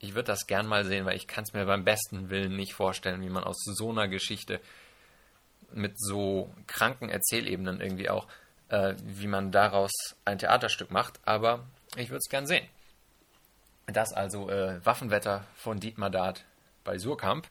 ich 0.00 0.14
würde 0.14 0.26
das 0.26 0.46
gern 0.46 0.66
mal 0.66 0.84
sehen, 0.84 1.04
weil 1.04 1.16
ich 1.16 1.26
kann 1.26 1.44
es 1.44 1.52
mir 1.52 1.64
beim 1.64 1.84
besten 1.84 2.30
Willen 2.30 2.56
nicht 2.56 2.74
vorstellen, 2.74 3.22
wie 3.22 3.30
man 3.30 3.44
aus 3.44 3.62
so 3.64 3.90
einer 3.90 4.08
Geschichte 4.08 4.60
mit 5.72 5.98
so 5.98 6.52
kranken 6.66 7.08
Erzählebenen 7.08 7.80
irgendwie 7.80 8.08
auch, 8.08 8.26
äh, 8.68 8.94
wie 9.02 9.26
man 9.26 9.50
daraus 9.50 9.92
ein 10.24 10.38
Theaterstück 10.38 10.90
macht. 10.90 11.20
Aber 11.24 11.66
ich 11.96 12.10
würde 12.10 12.18
es 12.18 12.30
gern 12.30 12.46
sehen. 12.46 12.66
Das 13.86 14.12
also 14.12 14.50
äh, 14.50 14.84
Waffenwetter 14.84 15.44
von 15.56 15.80
Dietmar 15.80 16.10
Dart 16.10 16.44
bei 16.84 16.98
Surkamp. 16.98 17.48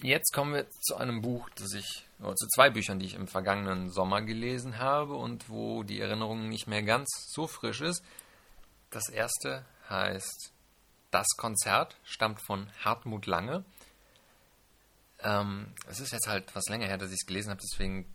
Jetzt 0.00 0.32
kommen 0.32 0.54
wir 0.54 0.70
zu 0.70 0.96
einem 0.96 1.20
Buch, 1.22 1.50
das 1.56 1.74
ich, 1.74 2.06
oder 2.20 2.36
zu 2.36 2.46
zwei 2.54 2.70
Büchern, 2.70 3.00
die 3.00 3.06
ich 3.06 3.14
im 3.14 3.26
vergangenen 3.26 3.90
Sommer 3.90 4.22
gelesen 4.22 4.78
habe 4.78 5.14
und 5.14 5.48
wo 5.50 5.82
die 5.82 6.00
Erinnerung 6.00 6.48
nicht 6.48 6.68
mehr 6.68 6.84
ganz 6.84 7.08
so 7.32 7.48
frisch 7.48 7.80
ist. 7.80 8.04
Das 8.90 9.08
erste 9.08 9.64
heißt 9.90 10.52
das 11.10 11.26
Konzert 11.36 11.96
stammt 12.04 12.40
von 12.40 12.70
Hartmut 12.84 13.26
Lange. 13.26 13.64
Ähm, 15.20 15.72
es 15.88 16.00
ist 16.00 16.12
jetzt 16.12 16.28
halt 16.28 16.54
was 16.54 16.68
länger 16.68 16.86
her, 16.86 16.98
dass 16.98 17.10
ich 17.10 17.18
es 17.20 17.26
gelesen 17.26 17.50
habe, 17.50 17.60
deswegen 17.62 18.06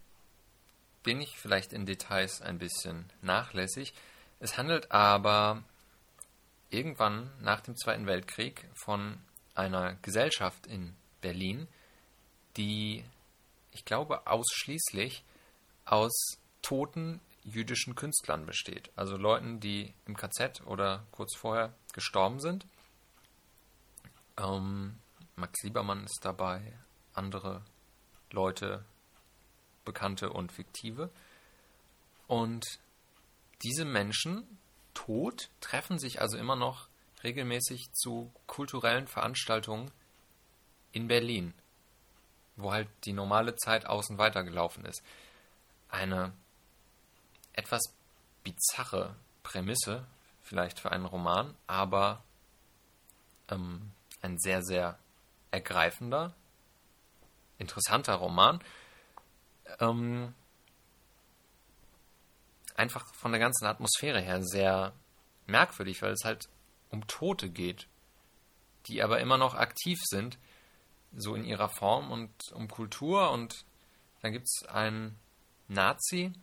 bin 1.04 1.20
ich 1.20 1.38
vielleicht 1.38 1.74
in 1.74 1.86
Details 1.86 2.42
ein 2.42 2.60
bisschen 2.60 3.12
nachlässig. 3.22 3.94
Es 4.40 4.58
handelt 4.58 4.92
aber 4.92 5.64
irgendwann 6.70 7.32
nach 7.42 7.62
dem 7.62 7.76
Zweiten 7.76 8.08
Weltkrieg 8.08 8.68
von 8.74 9.18
einer 9.54 9.96
Gesellschaft 10.02 10.66
in 10.68 10.96
Berlin, 11.22 11.68
die, 12.58 13.04
ich 13.72 13.86
glaube, 13.86 14.28
ausschließlich 14.28 15.24
aus 15.86 16.38
toten 16.62 17.20
jüdischen 17.44 17.96
Künstlern 17.96 18.46
besteht. 18.46 18.90
Also 18.96 19.18
Leuten, 19.18 19.60
die 19.60 19.94
im 20.06 20.16
KZ 20.16 20.66
oder 20.66 21.06
kurz 21.12 21.36
vorher 21.36 21.74
gestorben 21.94 22.40
sind 22.40 22.66
ähm, 24.38 25.00
Max 25.36 25.62
Liebermann 25.64 26.04
ist 26.06 26.20
dabei, 26.24 26.62
andere 27.14 27.64
Leute, 28.32 28.84
bekannte 29.86 30.32
und 30.32 30.52
fiktive. 30.52 31.10
Und 32.28 32.80
diese 33.64 33.86
Menschen, 33.86 34.60
tot, 34.94 35.50
treffen 35.62 36.00
sich 36.00 36.22
also 36.22 36.38
immer 36.38 36.56
noch 36.56 36.88
regelmäßig 37.24 37.92
zu 37.94 38.32
kulturellen 38.48 39.08
Veranstaltungen 39.08 39.92
in 40.92 41.08
Berlin, 41.08 41.54
wo 42.56 42.72
halt 42.72 42.90
die 43.06 43.14
normale 43.14 43.56
Zeit 43.56 43.86
außen 43.86 44.18
weitergelaufen 44.18 44.86
ist. 44.86 45.04
Eine 45.90 46.34
etwas 47.54 47.82
bizarre 48.44 49.16
Prämisse, 49.42 50.06
vielleicht 50.42 50.80
für 50.80 50.92
einen 50.92 51.06
Roman, 51.06 51.56
aber 51.68 52.24
ähm, 53.50 53.92
ein 54.24 54.40
sehr, 54.40 54.64
sehr 54.64 54.98
ergreifender, 55.52 56.34
interessanter 57.60 58.16
Roman. 58.16 58.64
Ähm, 59.80 60.34
einfach 62.76 63.14
von 63.14 63.32
der 63.32 63.40
ganzen 63.40 63.66
Atmosphäre 63.66 64.20
her 64.20 64.44
sehr 64.44 64.94
merkwürdig, 65.46 66.02
weil 66.02 66.14
es 66.14 66.24
halt 66.24 66.50
um 66.90 67.06
Tote 67.08 67.50
geht, 67.50 67.88
die 68.88 69.04
aber 69.04 69.20
immer 69.20 69.38
noch 69.38 69.54
aktiv 69.54 70.00
sind, 70.04 70.40
so 71.16 71.36
in 71.36 71.46
ihrer 71.46 71.70
Form 71.70 72.12
und 72.12 72.34
um 72.54 72.68
Kultur. 72.68 73.30
Und 73.32 73.66
dann 74.22 74.32
gibt 74.32 74.48
es 74.48 74.68
einen 74.68 75.20
Nazi, 75.68 76.34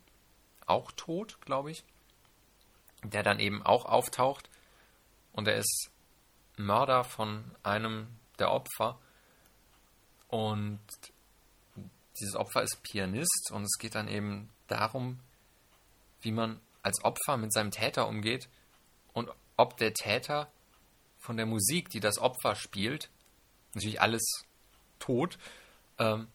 auch 0.67 0.93
tot, 0.93 1.41
glaube 1.41 1.73
ich, 1.73 1.83
der 3.03 3.23
dann 3.23 3.41
eben 3.41 3.65
auch 3.65 3.87
auftaucht 3.87 4.49
und 5.33 5.49
er 5.49 5.57
ist 5.57 5.91
Mörder 6.65 7.05
von 7.05 7.45
einem 7.63 8.09
der 8.39 8.51
Opfer. 8.51 8.99
Und 10.29 10.81
dieses 12.21 12.37
Opfer 12.37 12.63
ist 12.63 12.83
Pianist 12.83 13.51
und 13.53 13.65
es 13.65 13.79
geht 13.79 13.95
dann 13.95 14.09
eben 14.09 14.51
darum, 14.69 15.21
wie 16.21 16.33
man 16.33 16.61
als 16.83 17.03
Opfer 17.05 17.37
mit 17.37 17.53
seinem 17.53 17.71
Täter 17.71 18.09
umgeht 18.09 18.49
und 19.13 19.31
ob 19.57 19.77
der 19.77 19.93
Täter 19.95 20.51
von 21.19 21.37
der 21.37 21.47
Musik, 21.47 21.91
die 21.91 22.01
das 22.01 22.19
Opfer 22.19 22.55
spielt, 22.55 23.11
natürlich 23.75 24.01
alles 24.01 24.23
tot, 24.99 25.39
ähm, 25.99 26.29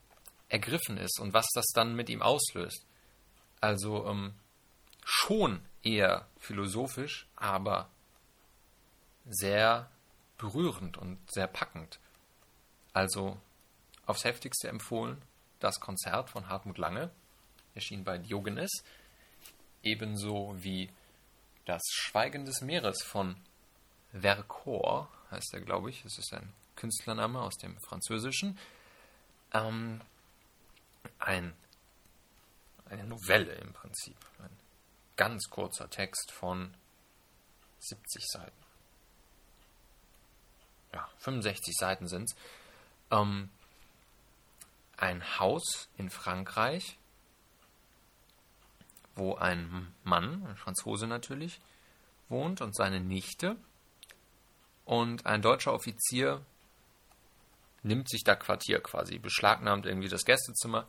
ergriffen 0.49 0.97
ist 0.97 1.19
und 1.19 1.33
was 1.33 1.47
das 1.53 1.65
dann 1.73 1.95
mit 1.95 2.09
ihm 2.09 2.21
auslöst. 2.21 2.85
Also 3.61 4.05
ähm, 4.07 4.33
schon 5.03 5.65
eher 5.81 6.27
philosophisch, 6.37 7.27
aber 7.35 7.89
sehr 9.25 9.89
berührend 10.37 10.97
und 10.97 11.19
sehr 11.31 11.47
packend. 11.47 11.99
Also 12.93 13.37
aufs 14.05 14.23
heftigste 14.23 14.67
empfohlen 14.67 15.21
das 15.59 15.79
Konzert 15.79 16.29
von 16.29 16.47
Hartmut 16.47 16.77
Lange, 16.77 17.09
erschien 17.73 18.03
bei 18.03 18.17
Diogenes, 18.17 18.71
ebenso 19.83 20.55
wie 20.57 20.89
Das 21.65 21.81
Schweigen 21.89 22.45
des 22.45 22.61
Meeres 22.61 23.01
von 23.01 23.35
Vercors 24.11 25.07
heißt 25.31 25.53
er, 25.53 25.61
glaube 25.61 25.89
ich. 25.89 26.05
Es 26.05 26.17
ist 26.17 26.31
ein 26.33 26.53
Künstlername 26.75 27.41
aus 27.41 27.57
dem 27.57 27.75
Französischen. 27.81 28.57
Ähm, 29.51 30.01
ein, 31.19 31.53
eine 32.85 33.03
Novelle 33.05 33.53
im 33.53 33.73
Prinzip. 33.73 34.17
Ein 34.39 34.55
ganz 35.15 35.49
kurzer 35.49 35.89
Text 35.89 36.31
von 36.31 36.73
70 37.79 38.23
Seiten. 38.27 38.64
Ja, 40.95 41.07
65 41.19 41.75
Seiten 41.77 42.07
sind 42.07 42.29
es. 42.29 42.35
Ähm, 43.11 43.49
ein 44.97 45.39
Haus 45.39 45.89
in 45.97 46.09
Frankreich, 46.09 46.97
wo 49.15 49.35
ein 49.35 49.93
Mann, 50.05 50.45
ein 50.47 50.55
Franzose 50.55 51.05
natürlich, 51.05 51.59
wohnt 52.29 52.61
und 52.61 52.75
seine 52.75 53.01
Nichte. 53.01 53.57
Und 54.85 55.25
ein 55.25 55.41
deutscher 55.41 55.73
Offizier 55.73 56.45
nimmt 57.83 58.09
sich 58.09 58.23
da 58.23 58.35
Quartier 58.35 58.79
quasi, 58.79 59.19
beschlagnahmt 59.19 59.85
irgendwie 59.85 60.07
das 60.07 60.23
Gästezimmer 60.23 60.87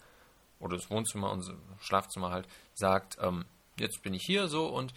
oder 0.60 0.76
das 0.76 0.88
Wohnzimmer 0.88 1.32
und 1.32 1.44
Schlafzimmer 1.80 2.30
halt, 2.30 2.46
sagt, 2.74 3.18
ähm, 3.20 3.44
jetzt 3.76 4.02
bin 4.02 4.14
ich 4.14 4.22
hier 4.24 4.46
so 4.46 4.68
und 4.68 4.94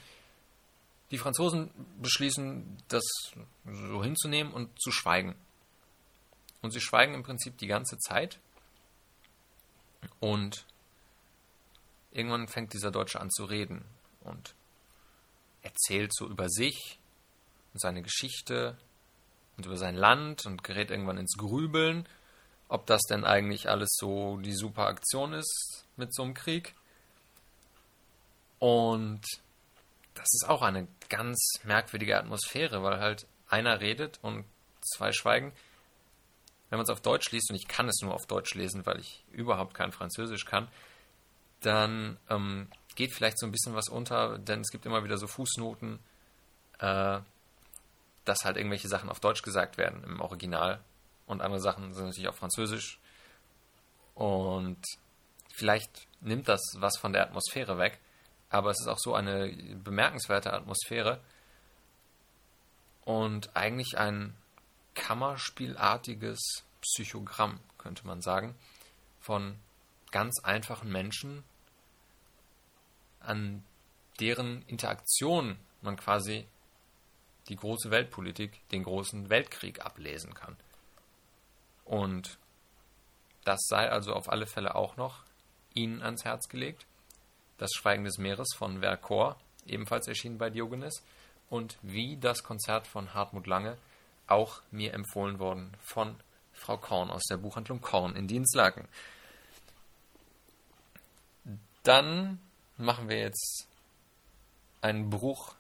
die 1.11 1.17
Franzosen 1.17 1.71
beschließen, 2.01 2.77
das 2.87 3.03
so 3.65 4.03
hinzunehmen 4.03 4.53
und 4.53 4.79
zu 4.79 4.91
schweigen. 4.91 5.35
Und 6.61 6.71
sie 6.71 6.81
schweigen 6.81 7.13
im 7.13 7.23
Prinzip 7.23 7.57
die 7.57 7.67
ganze 7.67 7.97
Zeit. 7.97 8.39
Und 10.19 10.65
irgendwann 12.11 12.47
fängt 12.47 12.73
dieser 12.73 12.91
Deutsche 12.91 13.19
an 13.19 13.29
zu 13.29 13.45
reden 13.45 13.85
und 14.21 14.53
erzählt 15.61 16.13
so 16.13 16.27
über 16.27 16.49
sich 16.49 16.99
und 17.73 17.79
seine 17.79 18.01
Geschichte 18.01 18.77
und 19.57 19.65
über 19.65 19.77
sein 19.77 19.95
Land 19.95 20.45
und 20.45 20.63
gerät 20.63 20.91
irgendwann 20.91 21.17
ins 21.17 21.37
Grübeln, 21.37 22.07
ob 22.67 22.85
das 22.85 23.01
denn 23.03 23.25
eigentlich 23.25 23.69
alles 23.69 23.89
so 23.97 24.37
die 24.37 24.53
super 24.53 24.87
Aktion 24.87 25.33
ist 25.33 25.85
mit 25.97 26.13
so 26.13 26.23
einem 26.23 26.33
Krieg. 26.33 26.75
Und 28.59 29.21
das 30.19 30.33
ist 30.33 30.49
auch 30.49 30.61
eine 30.61 30.85
ganz 31.07 31.39
merkwürdige 31.63 32.17
Atmosphäre, 32.17 32.83
weil 32.83 32.99
halt 32.99 33.25
einer 33.47 33.79
redet 33.79 34.19
und 34.21 34.43
zwei 34.81 35.13
schweigen. 35.13 35.53
Wenn 36.69 36.77
man 36.77 36.83
es 36.83 36.89
auf 36.89 37.01
Deutsch 37.01 37.31
liest, 37.31 37.49
und 37.49 37.55
ich 37.55 37.69
kann 37.69 37.87
es 37.87 38.01
nur 38.01 38.13
auf 38.13 38.27
Deutsch 38.27 38.53
lesen, 38.53 38.85
weil 38.85 38.99
ich 38.99 39.23
überhaupt 39.31 39.73
kein 39.73 39.93
Französisch 39.93 40.45
kann, 40.45 40.67
dann 41.61 42.17
ähm, 42.29 42.67
geht 42.95 43.13
vielleicht 43.13 43.39
so 43.39 43.45
ein 43.45 43.51
bisschen 43.51 43.75
was 43.75 43.87
unter, 43.87 44.37
denn 44.37 44.59
es 44.59 44.71
gibt 44.71 44.85
immer 44.85 45.05
wieder 45.05 45.17
so 45.17 45.25
Fußnoten, 45.25 45.99
äh, 46.79 47.19
dass 48.25 48.43
halt 48.43 48.57
irgendwelche 48.57 48.89
Sachen 48.89 49.09
auf 49.09 49.21
Deutsch 49.21 49.41
gesagt 49.41 49.77
werden 49.77 50.03
im 50.03 50.19
Original 50.19 50.81
und 51.27 51.41
andere 51.41 51.61
Sachen 51.61 51.93
sind 51.93 52.07
natürlich 52.07 52.29
auf 52.29 52.35
Französisch. 52.35 52.99
Und 54.15 54.81
vielleicht 55.53 56.07
nimmt 56.19 56.49
das 56.49 56.61
was 56.75 56.97
von 56.97 57.13
der 57.13 57.23
Atmosphäre 57.23 57.77
weg 57.77 57.99
aber 58.49 58.71
es 58.71 58.79
ist 58.79 58.87
auch 58.87 58.99
so 58.99 59.13
eine 59.13 59.51
bemerkenswerte 59.83 60.53
Atmosphäre 60.53 61.19
und 63.05 63.55
eigentlich 63.55 63.97
ein 63.97 64.35
Kammerspielartiges 64.95 66.63
Psychogramm, 66.81 67.59
könnte 67.77 68.05
man 68.05 68.21
sagen, 68.21 68.55
von 69.19 69.59
ganz 70.11 70.39
einfachen 70.43 70.91
Menschen, 70.91 71.43
an 73.19 73.63
deren 74.19 74.63
Interaktion 74.67 75.57
man 75.81 75.95
quasi 75.95 76.45
die 77.47 77.55
große 77.55 77.91
Weltpolitik, 77.91 78.67
den 78.69 78.83
großen 78.83 79.29
Weltkrieg 79.29 79.85
ablesen 79.85 80.33
kann. 80.33 80.55
Und 81.85 82.37
das 83.43 83.59
sei 83.67 83.89
also 83.89 84.13
auf 84.13 84.29
alle 84.29 84.45
Fälle 84.45 84.75
auch 84.75 84.97
noch 84.97 85.23
Ihnen 85.73 86.01
ans 86.01 86.25
Herz 86.25 86.49
gelegt. 86.49 86.85
Das 87.59 87.71
Schweigen 87.73 88.03
des 88.03 88.17
Meeres 88.17 88.47
von 88.55 88.79
Vercors, 88.79 89.35
ebenfalls 89.67 90.07
erschienen 90.07 90.39
bei 90.39 90.49
Diogenes, 90.49 91.03
und 91.49 91.77
wie 91.81 92.17
das 92.17 92.43
Konzert 92.43 92.87
von 92.87 93.13
Hartmut 93.13 93.47
Lange, 93.47 93.77
auch 94.27 94.61
mir 94.71 94.93
empfohlen 94.93 95.39
worden 95.39 95.71
von 95.81 96.15
Frau 96.53 96.77
Korn 96.77 97.09
aus 97.09 97.23
der 97.29 97.37
Buchhandlung 97.37 97.81
Korn 97.81 98.15
in 98.15 98.27
Dienstlaken. 98.27 98.87
Dann 101.83 102.39
machen 102.77 103.09
wir 103.09 103.19
jetzt 103.19 103.67
einen 104.81 105.09
Bruch, 105.09 105.55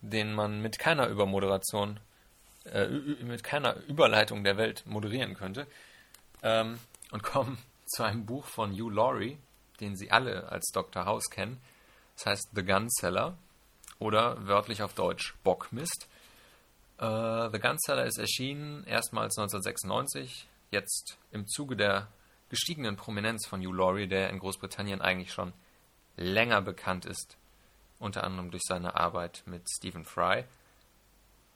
den 0.00 0.32
man 0.32 0.60
mit 0.62 0.78
keiner 0.78 1.08
Übermoderation, 1.08 2.00
äh, 2.64 2.86
mit 2.86 3.42
keiner 3.42 3.76
Überleitung 3.86 4.44
der 4.44 4.56
Welt 4.56 4.84
moderieren 4.86 5.34
könnte, 5.34 5.66
ähm, 6.42 6.78
und 7.10 7.22
kommen 7.22 7.58
zu 7.86 8.02
einem 8.02 8.26
Buch 8.26 8.44
von 8.44 8.72
Hugh 8.72 8.90
Laurie, 8.90 9.38
den 9.80 9.96
Sie 9.96 10.10
alle 10.10 10.50
als 10.50 10.70
Dr. 10.72 11.04
House 11.04 11.28
kennen. 11.30 11.60
Das 12.16 12.26
heißt 12.26 12.50
The 12.54 12.64
Gun 12.64 12.88
Seller 12.88 13.36
oder 13.98 14.46
wörtlich 14.46 14.82
auf 14.82 14.94
Deutsch 14.94 15.34
Bockmist. 15.44 16.08
Uh, 17.00 17.48
The 17.52 17.60
Gun 17.60 17.76
Seller 17.78 18.06
ist 18.06 18.18
erschienen 18.18 18.84
erstmals 18.84 19.38
1996, 19.38 20.48
jetzt 20.70 21.16
im 21.30 21.46
Zuge 21.46 21.76
der 21.76 22.08
gestiegenen 22.48 22.96
Prominenz 22.96 23.46
von 23.46 23.60
Hugh 23.60 23.76
Laurie, 23.76 24.08
der 24.08 24.30
in 24.30 24.40
Großbritannien 24.40 25.00
eigentlich 25.00 25.32
schon 25.32 25.52
länger 26.16 26.60
bekannt 26.60 27.06
ist, 27.06 27.36
unter 28.00 28.24
anderem 28.24 28.50
durch 28.50 28.64
seine 28.66 28.96
Arbeit 28.96 29.42
mit 29.46 29.62
Stephen 29.70 30.04
Fry, 30.04 30.44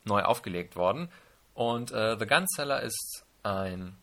neu 0.04 0.22
aufgelegt 0.22 0.76
worden. 0.76 1.11
Und 1.54 1.92
uh, 1.92 2.16
The 2.16 2.26
Gun 2.26 2.46
Seller 2.46 2.80
ist 2.82 3.24
ein 3.42 3.96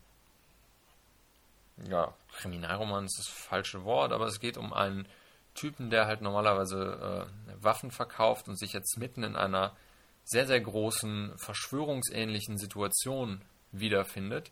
ja, 1.88 2.12
Kriminalroman 2.32 3.04
ist 3.04 3.18
das 3.18 3.28
falsche 3.28 3.84
Wort, 3.84 4.12
aber 4.12 4.26
es 4.26 4.40
geht 4.40 4.56
um 4.56 4.72
einen 4.72 5.06
Typen, 5.54 5.90
der 5.90 6.06
halt 6.06 6.20
normalerweise 6.22 7.28
äh, 7.48 7.62
Waffen 7.62 7.90
verkauft 7.90 8.48
und 8.48 8.58
sich 8.58 8.72
jetzt 8.72 8.98
mitten 8.98 9.22
in 9.22 9.36
einer 9.36 9.76
sehr, 10.24 10.46
sehr 10.46 10.60
großen, 10.60 11.36
verschwörungsähnlichen 11.38 12.56
Situation 12.56 13.42
wiederfindet. 13.72 14.50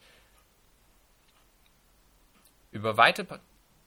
Über 2.70 2.96
weite 2.96 3.24
pa 3.24 3.38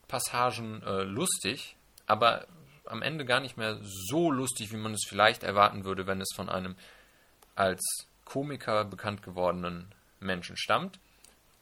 Passagen 0.08 0.84
äh, 0.84 1.04
lustig, 1.04 1.78
aber 2.06 2.46
am 2.86 3.02
Ende 3.02 3.24
gar 3.24 3.40
nicht 3.40 3.56
mehr 3.56 3.80
so 3.82 4.30
lustig, 4.30 4.74
wie 4.74 4.78
man 4.78 4.94
es 4.94 5.06
vielleicht 5.08 5.44
erwarten 5.44 5.86
würde, 5.86 6.06
wenn 6.06 6.20
es 6.20 6.34
von 6.36 6.50
einem 6.50 6.76
als 7.56 7.82
Komiker 8.26 8.84
bekannt 8.84 9.24
gewordenen 9.24 9.96
Menschen 10.20 10.58
stammt 10.58 11.00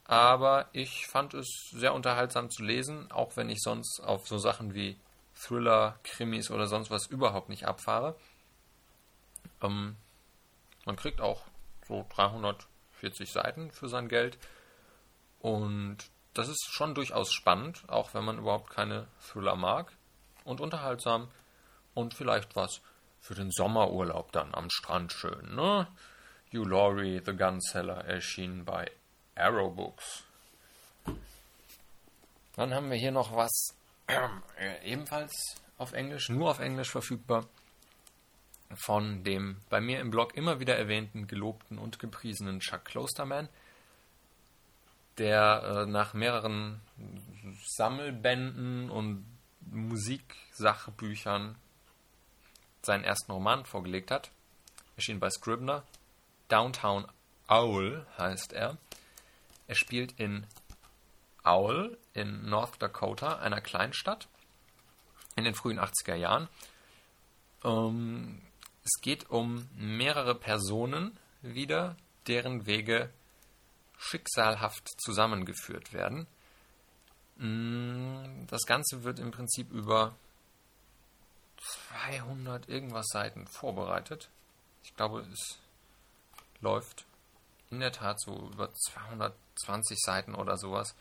aber 0.10 0.70
ich 0.74 1.06
fand 1.06 1.36
es 1.36 1.70
sehr 1.72 1.94
unterhaltsam 1.94 2.50
zu 2.50 2.64
lesen, 2.64 3.12
auch 3.12 3.38
wenn 3.38 3.48
ich 3.48 3.62
sonst 3.62 4.00
auf 4.04 4.28
so 4.28 4.40
Sachen 4.40 4.74
wie 4.74 5.00
Thriller, 5.36 6.00
Krimis 6.02 6.50
oder 6.50 6.66
sonst 6.66 6.90
was 6.90 7.06
überhaupt 7.06 7.48
nicht 7.48 7.68
abfahre. 7.68 8.16
Ähm, 9.62 9.98
man 10.84 10.96
kriegt 10.96 11.22
auch 11.22 11.44
so 11.88 12.08
340 12.10 13.32
Seiten 13.32 13.70
für 13.70 13.88
sein 13.88 14.08
Geld 14.08 14.40
und 15.42 15.98
das 16.34 16.48
ist 16.48 16.70
schon 16.72 16.96
durchaus 16.96 17.32
spannend, 17.32 17.84
auch 17.88 18.16
wenn 18.16 18.26
man 18.26 18.40
überhaupt 18.40 18.72
keine 18.72 19.08
Thriller 19.22 19.56
mag 19.56 19.94
und 20.44 20.60
unterhaltsam 20.60 21.30
und 21.94 22.16
vielleicht 22.16 22.56
was 22.56 22.82
für 23.20 23.36
den 23.36 23.52
Sommerurlaub 23.52 24.32
dann 24.32 24.56
am 24.56 24.72
Strand 24.72 25.14
schön, 25.14 25.54
ne? 25.54 25.88
Hugh 26.52 26.68
Laurie, 26.68 27.22
The 27.24 27.38
Gunseller, 27.38 28.06
erschien 28.06 28.66
bei 28.66 28.90
Arrow 29.40 29.74
Books. 29.74 30.24
Dann 32.56 32.74
haben 32.74 32.90
wir 32.90 32.98
hier 32.98 33.12
noch 33.12 33.36
was 33.36 33.76
äh, 34.08 34.84
ebenfalls 34.84 35.56
auf 35.78 35.94
Englisch, 35.94 36.30
nur 36.30 36.52
auf 36.52 36.60
Englisch 36.60 36.92
verfügbar, 36.92 37.48
von 38.76 39.24
dem 39.24 39.62
bei 39.70 39.80
mir 39.82 40.00
im 40.00 40.12
Blog 40.12 40.36
immer 40.36 40.60
wieder 40.60 40.76
erwähnten, 40.78 41.28
gelobten 41.28 41.78
und 41.80 42.00
gepriesenen 42.00 42.60
Chuck 42.60 42.86
Klosterman, 42.86 43.50
der 45.18 45.64
äh, 45.64 45.86
nach 45.86 46.14
mehreren 46.14 46.82
Sammelbänden 47.66 48.90
und 48.90 49.26
Musiksachbüchern 49.72 51.56
seinen 52.82 53.04
ersten 53.04 53.32
Roman 53.32 53.66
vorgelegt 53.66 54.12
hat. 54.12 54.32
Erschien 54.96 55.20
bei 55.20 55.30
Scribner. 55.30 55.84
Downtown 56.48 57.06
Owl 57.48 58.06
heißt 58.18 58.54
er. 58.54 58.78
Er 59.70 59.76
spielt 59.76 60.20
in 60.20 60.48
Owl 61.44 61.96
in 62.14 62.50
North 62.50 62.82
Dakota, 62.82 63.38
einer 63.38 63.62
Kleinstadt, 63.62 64.28
in 65.36 65.44
den 65.44 65.54
frühen 65.54 65.80
80er 65.80 66.16
Jahren. 66.16 66.50
Ähm, 67.64 68.42
es 68.84 69.00
geht 69.00 69.30
um 69.30 69.70
mehrere 69.76 70.34
Personen 70.34 71.16
wieder, 71.44 71.96
deren 72.26 72.66
Wege 72.66 73.12
schicksalhaft 74.00 74.90
zusammengeführt 75.00 75.94
werden. 75.94 76.26
Mm, 77.36 78.48
das 78.48 78.66
Ganze 78.66 79.04
wird 79.04 79.20
im 79.20 79.30
Prinzip 79.30 79.72
über 79.72 80.16
200 81.92 82.68
irgendwas 82.68 83.06
Seiten 83.10 83.46
vorbereitet. 83.46 84.30
Ich 84.84 84.96
glaube, 84.96 85.28
es 85.32 85.60
läuft 86.60 87.06
in 87.72 87.80
der 87.80 87.92
Tat 87.92 88.20
so 88.20 88.50
über 88.52 88.74
220 88.74 89.98
Seiten 90.00 90.36
oder 90.36 90.58
sowas. 90.58 90.96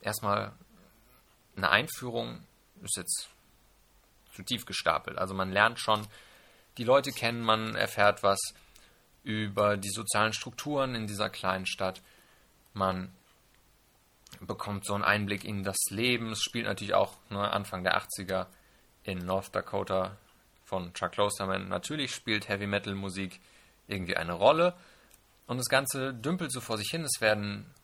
Erstmal 0.00 0.52
eine 1.56 1.70
Einführung 1.70 2.44
ist 2.82 2.96
jetzt 2.96 3.28
zu 4.34 4.42
tief 4.42 4.66
gestapelt. 4.66 5.18
Also 5.18 5.34
man 5.34 5.52
lernt 5.52 5.78
schon 5.78 6.06
die 6.78 6.84
Leute 6.84 7.12
kennen, 7.12 7.42
man 7.42 7.74
erfährt 7.74 8.22
was 8.22 8.38
über 9.22 9.76
die 9.76 9.90
sozialen 9.90 10.32
Strukturen 10.32 10.94
in 10.94 11.06
dieser 11.06 11.28
kleinen 11.28 11.66
Stadt. 11.66 12.00
Man 12.72 13.12
bekommt 14.40 14.86
so 14.86 14.94
einen 14.94 15.04
Einblick 15.04 15.44
in 15.44 15.62
das 15.62 15.76
Leben. 15.90 16.32
Es 16.32 16.42
spielt 16.42 16.66
natürlich 16.66 16.94
auch 16.94 17.16
ne, 17.28 17.52
Anfang 17.52 17.84
der 17.84 18.00
80er 18.00 18.46
in 19.02 19.18
North 19.18 19.54
Dakota 19.54 20.16
von 20.64 20.94
Chuck 20.94 21.12
Klosterman. 21.12 21.68
Natürlich 21.68 22.14
spielt 22.14 22.48
Heavy 22.48 22.66
Metal 22.66 22.94
Musik 22.94 23.40
irgendwie 23.88 24.16
eine 24.16 24.32
Rolle. 24.32 24.74
Und 25.50 25.58
das 25.58 25.68
Ganze 25.68 26.14
dümpelt 26.14 26.52
so 26.52 26.60
vor 26.60 26.78
sich 26.78 26.90
hin. 26.92 27.02
Es 27.02 27.20
werden 27.20 27.74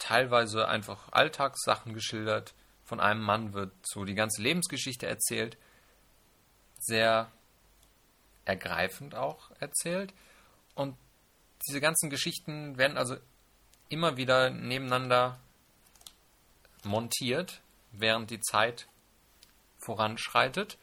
teilweise 0.00 0.66
einfach 0.66 1.12
Alltagssachen 1.12 1.94
geschildert. 1.94 2.52
Von 2.82 2.98
einem 2.98 3.20
Mann 3.20 3.52
wird 3.52 3.70
so 3.84 4.04
die 4.04 4.16
ganze 4.16 4.42
Lebensgeschichte 4.42 5.06
erzählt. 5.06 5.56
Sehr 6.80 7.30
ergreifend 8.44 9.14
auch 9.14 9.52
erzählt. 9.60 10.12
Und 10.74 10.96
diese 11.68 11.80
ganzen 11.80 12.10
Geschichten 12.10 12.76
werden 12.76 12.96
also 12.96 13.16
immer 13.88 14.16
wieder 14.16 14.50
nebeneinander 14.50 15.38
montiert, 16.82 17.60
während 17.92 18.30
die 18.30 18.40
Zeit 18.40 18.88
voranschreitet. 19.78 20.76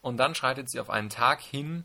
Und 0.00 0.16
dann 0.16 0.34
schreitet 0.34 0.70
sie 0.70 0.80
auf 0.80 0.88
einen 0.88 1.10
Tag 1.10 1.42
hin, 1.42 1.84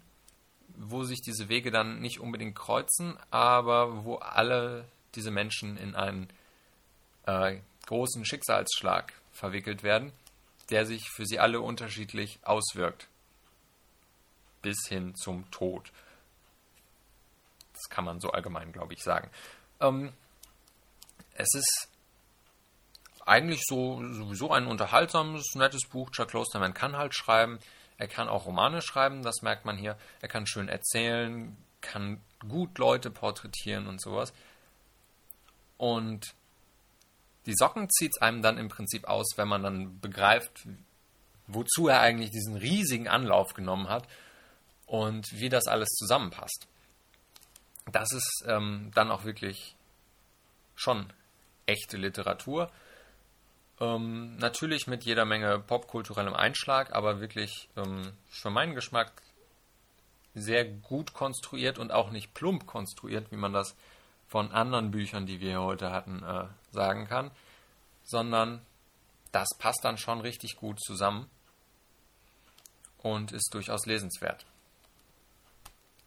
wo 0.78 1.04
sich 1.04 1.22
diese 1.22 1.50
Wege 1.50 1.72
dann 1.72 2.00
nicht 2.00 2.20
unbedingt 2.20 2.56
kreuzen, 2.56 3.18
aber 3.32 4.06
wo 4.06 4.16
alle 4.16 4.88
diese 5.16 5.32
Menschen 5.32 5.78
in 5.78 5.96
einen 5.96 6.30
äh, 7.26 7.58
großen 7.88 8.26
Schicksalsschlag 8.26 9.14
verwickelt 9.32 9.84
werden, 9.84 10.12
der 10.70 10.86
sich 10.86 11.10
für 11.10 11.26
sie 11.26 11.40
alle 11.40 11.62
unterschiedlich 11.62 12.40
auswirkt. 12.44 13.08
Bis 14.62 14.78
hin 14.88 15.16
zum 15.16 15.50
Tod. 15.52 15.92
Das 17.74 17.90
kann 17.90 18.06
man 18.06 18.20
so 18.20 18.32
allgemein, 18.32 18.72
glaube 18.72 18.94
ich, 18.94 19.04
sagen. 19.04 19.30
Ähm, 19.80 20.12
es 21.34 21.54
ist 21.54 21.90
eigentlich 23.26 23.62
so 23.68 24.02
sowieso 24.14 24.52
ein 24.52 24.68
unterhaltsames, 24.68 25.56
nettes 25.56 25.88
Buch. 25.88 26.10
Chuck 26.12 26.30
Klosterman 26.30 26.74
kann 26.74 26.98
halt 26.98 27.14
schreiben. 27.14 27.60
Er 27.98 28.08
kann 28.08 28.30
auch 28.30 28.46
Romane 28.46 28.82
schreiben, 28.82 29.24
das 29.24 29.42
merkt 29.42 29.66
man 29.66 29.78
hier. 29.78 29.98
Er 30.22 30.28
kann 30.28 30.46
schön 30.46 30.70
erzählen, 30.70 31.58
kann 31.82 32.22
gut 32.48 32.78
Leute 32.78 33.10
porträtieren 33.10 33.88
und 33.88 34.02
sowas. 34.02 34.34
Und 35.78 36.34
die 37.46 37.56
Socken 37.56 37.90
zieht 37.90 38.12
es 38.16 38.22
einem 38.22 38.42
dann 38.42 38.58
im 38.58 38.68
Prinzip 38.68 39.08
aus, 39.08 39.26
wenn 39.38 39.48
man 39.48 39.64
dann 39.64 40.00
begreift, 40.00 40.68
wozu 41.48 41.88
er 41.88 42.02
eigentlich 42.02 42.32
diesen 42.32 42.58
riesigen 42.58 43.08
Anlauf 43.08 43.54
genommen 43.54 43.90
hat 43.90 44.08
und 44.86 45.26
wie 45.32 45.50
das 45.50 45.68
alles 45.68 45.90
zusammenpasst. 45.90 46.68
Das 47.92 48.12
ist 48.12 48.44
ähm, 48.48 48.92
dann 48.94 49.12
auch 49.12 49.24
wirklich 49.24 49.76
schon 50.76 51.12
echte 51.66 51.98
Literatur. 51.98 52.70
Ähm, 53.80 54.38
natürlich 54.38 54.88
mit 54.88 55.04
jeder 55.04 55.26
Menge 55.26 55.60
popkulturellem 55.60 56.34
Einschlag, 56.34 56.94
aber 56.94 57.20
wirklich 57.20 57.70
ähm, 57.76 58.14
für 58.28 58.50
meinen 58.50 58.74
Geschmack 58.74 59.22
sehr 60.34 60.66
gut 60.66 61.14
konstruiert 61.14 61.78
und 61.78 61.92
auch 61.92 62.10
nicht 62.10 62.34
plump 62.34 62.66
konstruiert, 62.66 63.32
wie 63.32 63.38
man 63.38 63.54
das 63.54 63.76
von 64.28 64.52
anderen 64.52 64.92
Büchern, 64.92 65.26
die 65.26 65.40
wir 65.40 65.62
heute 65.62 65.92
hatten, 65.92 66.24
äh, 66.24 66.46
sagen 66.72 67.08
kann, 67.08 67.32
sondern 68.04 68.62
das 69.32 69.48
passt 69.60 69.84
dann 69.84 69.98
schon 69.98 70.22
richtig 70.22 70.56
gut 70.58 70.80
zusammen 70.82 71.30
und 72.98 73.32
ist 73.32 73.54
durchaus 73.54 73.86
lesenswert. 73.86 74.46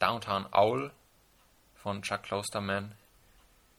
Downtown 0.00 0.46
Owl 0.52 0.90
von 1.76 2.02
Chuck 2.02 2.24
Klosterman 2.24 2.92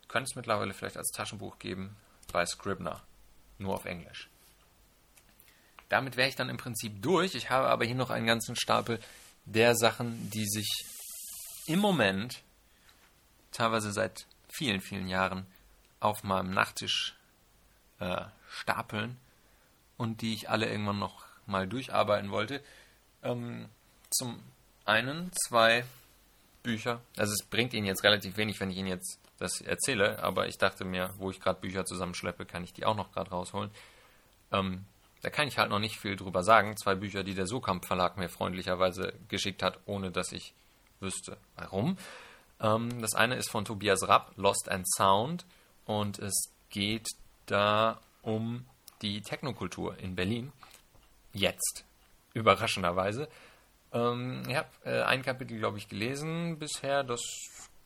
könnte 0.08 0.30
es 0.30 0.36
mittlerweile 0.36 0.74
vielleicht 0.74 0.98
als 0.98 1.12
Taschenbuch 1.12 1.60
geben 1.60 1.96
bei 2.32 2.46
Scribner 2.46 3.02
nur 3.62 3.76
auf 3.76 3.86
Englisch. 3.86 4.30
Damit 5.90 6.16
wäre 6.18 6.30
ich 6.30 6.36
dann 6.36 6.50
im 6.50 6.58
Prinzip 6.58 7.02
durch. 7.02 7.36
Ich 7.36 7.50
habe 7.50 7.68
aber 7.68 7.86
hier 7.86 7.96
noch 7.96 8.10
einen 8.10 8.26
ganzen 8.26 8.56
Stapel 8.56 9.00
der 9.46 9.76
Sachen, 9.76 10.30
die 10.30 10.46
sich 10.46 10.86
im 11.68 11.80
Moment, 11.80 12.42
teilweise 13.52 13.92
seit 13.92 14.26
vielen, 14.48 14.82
vielen 14.82 15.08
Jahren, 15.08 15.46
auf 16.00 16.24
meinem 16.24 16.52
Nachttisch 16.52 17.16
äh, 18.00 18.24
stapeln 18.50 19.18
und 19.98 20.22
die 20.22 20.34
ich 20.34 20.50
alle 20.50 20.70
irgendwann 20.70 21.00
noch 21.00 21.26
mal 21.46 21.68
durcharbeiten 21.68 22.32
wollte. 22.32 22.64
Ähm, 23.24 23.70
zum 24.10 24.42
einen 24.86 25.32
zwei 25.48 25.86
Bücher. 26.64 27.02
Also 27.18 27.34
es 27.34 27.44
bringt 27.46 27.74
Ihnen 27.74 27.86
jetzt 27.86 28.04
relativ 28.04 28.38
wenig, 28.38 28.60
wenn 28.60 28.72
ich 28.72 28.78
Ihnen 28.78 28.88
jetzt 28.88 29.20
das 29.38 29.62
erzähle, 29.62 30.22
aber 30.22 30.48
ich 30.48 30.58
dachte 30.58 30.86
mir, 30.86 31.14
wo 31.18 31.32
ich 31.32 31.40
gerade 31.40 31.60
Bücher 31.60 31.86
zusammenschleppe, 31.86 32.46
kann 32.46 32.64
ich 32.64 32.74
die 32.74 32.86
auch 32.86 32.96
noch 32.96 33.12
gerade 33.12 33.32
rausholen. 33.32 33.72
Ähm, 34.52 34.86
da 35.22 35.30
kann 35.30 35.48
ich 35.48 35.58
halt 35.58 35.70
noch 35.70 35.80
nicht 35.80 35.98
viel 36.00 36.16
drüber 36.16 36.44
sagen. 36.44 36.78
Zwei 36.78 36.96
Bücher, 36.96 37.24
die 37.24 37.34
der 37.34 37.48
Sokamp 37.48 37.86
Verlag 37.86 38.18
mir 38.18 38.30
freundlicherweise 38.30 39.14
geschickt 39.28 39.64
hat, 39.64 39.80
ohne 39.86 40.12
dass 40.12 40.32
ich 40.32 40.54
wüsste, 41.00 41.38
warum. 41.56 41.98
Ähm, 42.60 43.02
das 43.02 43.14
eine 43.14 43.36
ist 43.36 43.50
von 43.50 43.66
Tobias 43.66 44.08
Rapp, 44.08 44.34
Lost 44.36 44.70
and 44.70 44.86
Sound, 44.96 45.46
und 45.86 46.20
es 46.20 46.54
geht 46.70 47.08
da 47.48 48.00
um 48.22 48.66
die 49.02 49.22
Technokultur 49.22 49.98
in 49.98 50.16
Berlin. 50.16 50.52
Jetzt, 51.34 51.86
überraschenderweise. 52.34 53.28
Ähm, 53.94 54.44
ich 54.48 54.56
habe 54.56 54.70
äh, 54.86 55.04
ein 55.04 55.22
Kapitel, 55.22 55.58
glaube 55.58 55.78
ich, 55.78 55.88
gelesen 55.88 56.60
bisher. 56.60 57.04
Das 57.04 57.22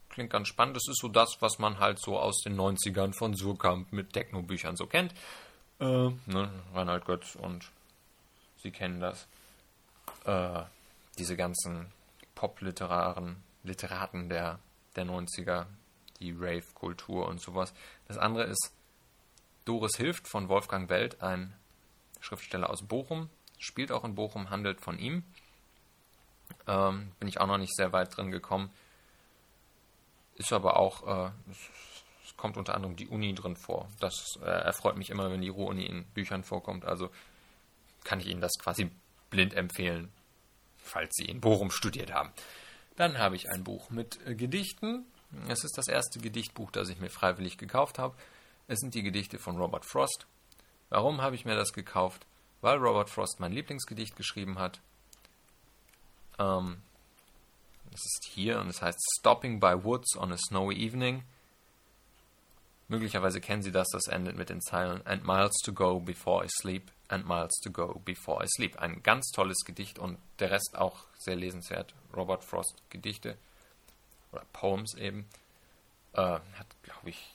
klingt 0.09 0.29
ganz 0.29 0.47
spannend. 0.47 0.75
Das 0.75 0.87
ist 0.87 0.99
so 0.99 1.07
das, 1.07 1.37
was 1.39 1.59
man 1.59 1.79
halt 1.79 1.99
so 1.99 2.17
aus 2.17 2.41
den 2.41 2.55
90ern 2.55 3.13
von 3.17 3.35
Surkamp 3.35 3.91
mit 3.91 4.13
Techno-Büchern 4.13 4.75
so 4.75 4.87
kennt. 4.87 5.13
Äh, 5.79 5.85
ne, 5.85 6.49
Reinhard 6.73 7.05
Götz 7.05 7.35
und 7.35 7.69
Sie 8.57 8.71
kennen 8.71 8.99
das. 8.99 9.27
Äh, 10.23 10.63
diese 11.19 11.35
ganzen 11.35 11.91
Pop-Literaren, 12.33 13.37
Literaten 13.63 14.29
der, 14.29 14.59
der 14.95 15.05
90er, 15.05 15.65
die 16.19 16.31
Rave-Kultur 16.31 17.27
und 17.27 17.41
sowas. 17.41 17.73
Das 18.07 18.17
andere 18.17 18.45
ist 18.45 18.73
Doris 19.65 19.97
Hilft 19.97 20.27
von 20.27 20.49
Wolfgang 20.49 20.89
Welt, 20.89 21.21
ein 21.21 21.53
Schriftsteller 22.19 22.69
aus 22.69 22.81
Bochum, 22.83 23.29
spielt 23.59 23.91
auch 23.91 24.03
in 24.03 24.15
Bochum, 24.15 24.49
handelt 24.49 24.81
von 24.81 24.97
ihm. 24.97 25.23
Ähm, 26.67 27.11
bin 27.19 27.27
ich 27.27 27.39
auch 27.39 27.47
noch 27.47 27.57
nicht 27.57 27.75
sehr 27.75 27.93
weit 27.93 28.15
drin 28.15 28.31
gekommen. 28.31 28.71
Ist 30.35 30.51
aber 30.51 30.77
auch, 30.77 31.27
äh, 31.27 31.31
es 32.25 32.35
kommt 32.35 32.57
unter 32.57 32.75
anderem 32.75 32.95
die 32.95 33.07
Uni 33.07 33.33
drin 33.33 33.55
vor. 33.55 33.87
Das 33.99 34.37
äh, 34.41 34.45
erfreut 34.45 34.97
mich 34.97 35.09
immer, 35.09 35.31
wenn 35.31 35.41
die 35.41 35.49
Ruhr-Uni 35.49 35.85
in 35.85 36.05
Büchern 36.05 36.43
vorkommt. 36.43 36.85
Also 36.85 37.09
kann 38.03 38.19
ich 38.19 38.27
Ihnen 38.27 38.41
das 38.41 38.53
quasi 38.59 38.91
blind 39.29 39.53
empfehlen, 39.53 40.11
falls 40.77 41.15
Sie 41.15 41.25
in 41.25 41.41
Bochum 41.41 41.71
studiert 41.71 42.13
haben. 42.13 42.31
Dann 42.95 43.17
habe 43.17 43.35
ich 43.35 43.49
ein 43.49 43.63
Buch 43.63 43.89
mit 43.89 44.19
äh, 44.25 44.35
Gedichten. 44.35 45.05
Es 45.47 45.63
ist 45.63 45.77
das 45.77 45.87
erste 45.87 46.19
Gedichtbuch, 46.19 46.71
das 46.71 46.89
ich 46.89 46.99
mir 46.99 47.09
freiwillig 47.09 47.57
gekauft 47.57 47.99
habe. 47.99 48.15
Es 48.67 48.79
sind 48.79 48.95
die 48.95 49.03
Gedichte 49.03 49.37
von 49.37 49.57
Robert 49.57 49.85
Frost. 49.85 50.25
Warum 50.89 51.21
habe 51.21 51.35
ich 51.35 51.45
mir 51.45 51.55
das 51.55 51.73
gekauft? 51.73 52.25
Weil 52.61 52.77
Robert 52.77 53.09
Frost 53.09 53.39
mein 53.39 53.51
Lieblingsgedicht 53.51 54.15
geschrieben 54.15 54.59
hat. 54.59 54.79
Ähm, 56.39 56.81
es 57.93 58.05
ist 58.05 58.27
hier 58.31 58.59
und 58.59 58.67
es 58.67 58.81
heißt 58.81 58.99
Stopping 59.19 59.59
by 59.59 59.83
Woods 59.83 60.17
on 60.17 60.31
a 60.31 60.37
Snowy 60.37 60.75
Evening. 60.75 61.23
Möglicherweise 62.87 63.41
kennen 63.41 63.63
Sie 63.63 63.71
das, 63.71 63.87
das 63.91 64.07
endet 64.07 64.35
mit 64.35 64.49
den 64.49 64.61
Zeilen 64.61 65.05
And 65.07 65.25
miles 65.25 65.53
to 65.63 65.73
go 65.73 65.99
before 65.99 66.45
I 66.45 66.47
sleep, 66.61 66.91
and 67.07 67.25
miles 67.25 67.53
to 67.63 67.71
go 67.71 67.99
before 68.05 68.43
I 68.43 68.47
sleep. 68.47 68.77
Ein 68.79 69.01
ganz 69.01 69.31
tolles 69.31 69.63
Gedicht 69.65 69.97
und 69.97 70.17
der 70.39 70.51
Rest 70.51 70.75
auch 70.75 71.05
sehr 71.17 71.35
lesenswert. 71.35 71.95
Robert 72.15 72.43
Frost 72.43 72.83
Gedichte 72.89 73.37
oder 74.31 74.43
Poems 74.53 74.93
eben. 74.95 75.27
Äh, 76.13 76.21
hat, 76.21 76.67
glaube 76.83 77.09
ich, 77.09 77.33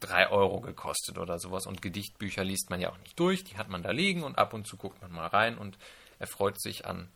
drei 0.00 0.30
Euro 0.30 0.60
gekostet 0.60 1.18
oder 1.18 1.38
sowas. 1.38 1.66
Und 1.66 1.82
Gedichtbücher 1.82 2.44
liest 2.44 2.70
man 2.70 2.80
ja 2.80 2.90
auch 2.90 2.98
nicht 2.98 3.18
durch, 3.18 3.44
die 3.44 3.58
hat 3.58 3.68
man 3.68 3.82
da 3.82 3.90
liegen 3.90 4.22
und 4.22 4.38
ab 4.38 4.54
und 4.54 4.66
zu 4.66 4.76
guckt 4.76 5.02
man 5.02 5.12
mal 5.12 5.26
rein 5.26 5.58
und 5.58 5.76
erfreut 6.18 6.60
sich 6.60 6.86
an 6.86 7.08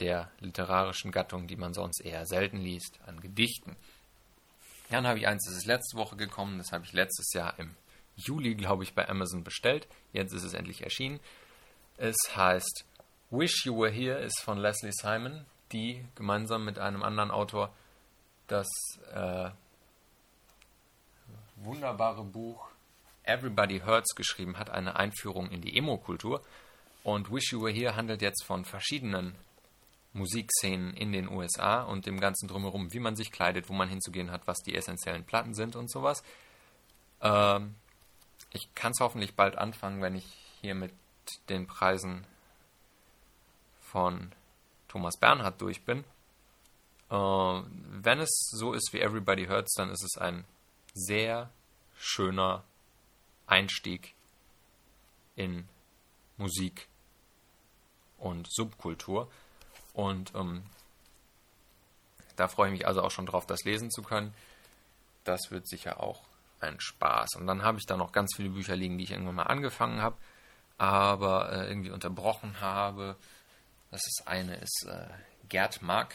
der 0.00 0.30
literarischen 0.40 1.10
Gattung, 1.10 1.46
die 1.46 1.56
man 1.56 1.74
sonst 1.74 2.00
eher 2.00 2.26
selten 2.26 2.58
liest, 2.58 2.98
an 3.06 3.20
Gedichten. 3.20 3.76
Dann 4.90 5.06
habe 5.06 5.18
ich 5.18 5.26
eins, 5.26 5.44
das 5.46 5.56
ist 5.56 5.66
letzte 5.66 5.96
Woche 5.96 6.16
gekommen, 6.16 6.58
das 6.58 6.72
habe 6.72 6.84
ich 6.84 6.92
letztes 6.92 7.32
Jahr 7.32 7.58
im 7.58 7.74
Juli, 8.16 8.54
glaube 8.54 8.84
ich, 8.84 8.94
bei 8.94 9.08
Amazon 9.08 9.44
bestellt. 9.44 9.86
Jetzt 10.12 10.32
ist 10.32 10.44
es 10.44 10.54
endlich 10.54 10.82
erschienen. 10.82 11.20
Es 11.96 12.16
heißt 12.34 12.84
Wish 13.30 13.66
You 13.66 13.80
Were 13.80 13.90
Here 13.90 14.18
ist 14.18 14.40
von 14.40 14.58
Leslie 14.58 14.92
Simon, 14.92 15.44
die 15.72 16.04
gemeinsam 16.14 16.64
mit 16.64 16.78
einem 16.78 17.02
anderen 17.02 17.30
Autor 17.30 17.74
das 18.46 18.68
äh, 19.12 19.50
wunderbare 21.56 22.22
Buch 22.22 22.68
Everybody 23.24 23.80
Hurts 23.80 24.14
geschrieben 24.14 24.58
hat, 24.58 24.70
eine 24.70 24.96
Einführung 24.96 25.50
in 25.50 25.60
die 25.60 25.76
Emo-Kultur. 25.76 26.42
Und 27.02 27.32
Wish 27.32 27.52
You 27.52 27.62
Were 27.62 27.72
Here 27.72 27.96
handelt 27.96 28.22
jetzt 28.22 28.44
von 28.44 28.64
verschiedenen 28.64 29.34
Musikszenen 30.16 30.94
in 30.94 31.12
den 31.12 31.28
USA 31.28 31.82
und 31.82 32.06
dem 32.06 32.18
ganzen 32.18 32.48
drumherum, 32.48 32.92
wie 32.92 33.00
man 33.00 33.16
sich 33.16 33.30
kleidet, 33.30 33.68
wo 33.68 33.74
man 33.74 33.88
hinzugehen 33.88 34.30
hat, 34.30 34.46
was 34.46 34.58
die 34.58 34.74
essentiellen 34.74 35.24
Platten 35.24 35.54
sind 35.54 35.76
und 35.76 35.90
sowas. 35.90 36.22
Ähm, 37.20 37.74
ich 38.52 38.74
kann 38.74 38.92
es 38.92 39.00
hoffentlich 39.00 39.34
bald 39.34 39.56
anfangen, 39.56 40.02
wenn 40.02 40.16
ich 40.16 40.26
hier 40.60 40.74
mit 40.74 40.92
den 41.48 41.66
Preisen 41.66 42.26
von 43.80 44.32
Thomas 44.88 45.16
Bernhard 45.18 45.60
durch 45.60 45.84
bin. 45.84 46.04
Äh, 47.10 47.14
wenn 47.14 48.20
es 48.20 48.48
so 48.52 48.72
ist 48.72 48.92
wie 48.92 49.00
Everybody 49.00 49.46
Hurts, 49.46 49.74
dann 49.74 49.90
ist 49.90 50.02
es 50.02 50.20
ein 50.20 50.44
sehr 50.94 51.50
schöner 51.98 52.64
Einstieg 53.46 54.14
in 55.36 55.68
Musik 56.36 56.88
und 58.18 58.48
Subkultur. 58.50 59.30
Und 59.96 60.34
ähm, 60.34 60.62
da 62.36 62.48
freue 62.48 62.68
ich 62.68 62.72
mich 62.72 62.86
also 62.86 63.02
auch 63.02 63.10
schon 63.10 63.24
drauf, 63.24 63.46
das 63.46 63.64
lesen 63.64 63.90
zu 63.90 64.02
können. 64.02 64.34
Das 65.24 65.50
wird 65.50 65.66
sicher 65.66 66.02
auch 66.02 66.20
ein 66.60 66.78
Spaß. 66.78 67.36
Und 67.36 67.46
dann 67.46 67.62
habe 67.62 67.78
ich 67.78 67.86
da 67.86 67.96
noch 67.96 68.12
ganz 68.12 68.36
viele 68.36 68.50
Bücher 68.50 68.76
liegen, 68.76 68.98
die 68.98 69.04
ich 69.04 69.12
irgendwann 69.12 69.36
mal 69.36 69.44
angefangen 69.44 70.02
habe, 70.02 70.16
aber 70.76 71.50
äh, 71.50 71.68
irgendwie 71.68 71.90
unterbrochen 71.90 72.60
habe. 72.60 73.16
Das 73.90 74.06
ist 74.06 74.24
eine 74.26 74.56
ist 74.56 74.86
äh, 74.86 75.08
Gerd 75.48 75.80
Mark, 75.80 76.14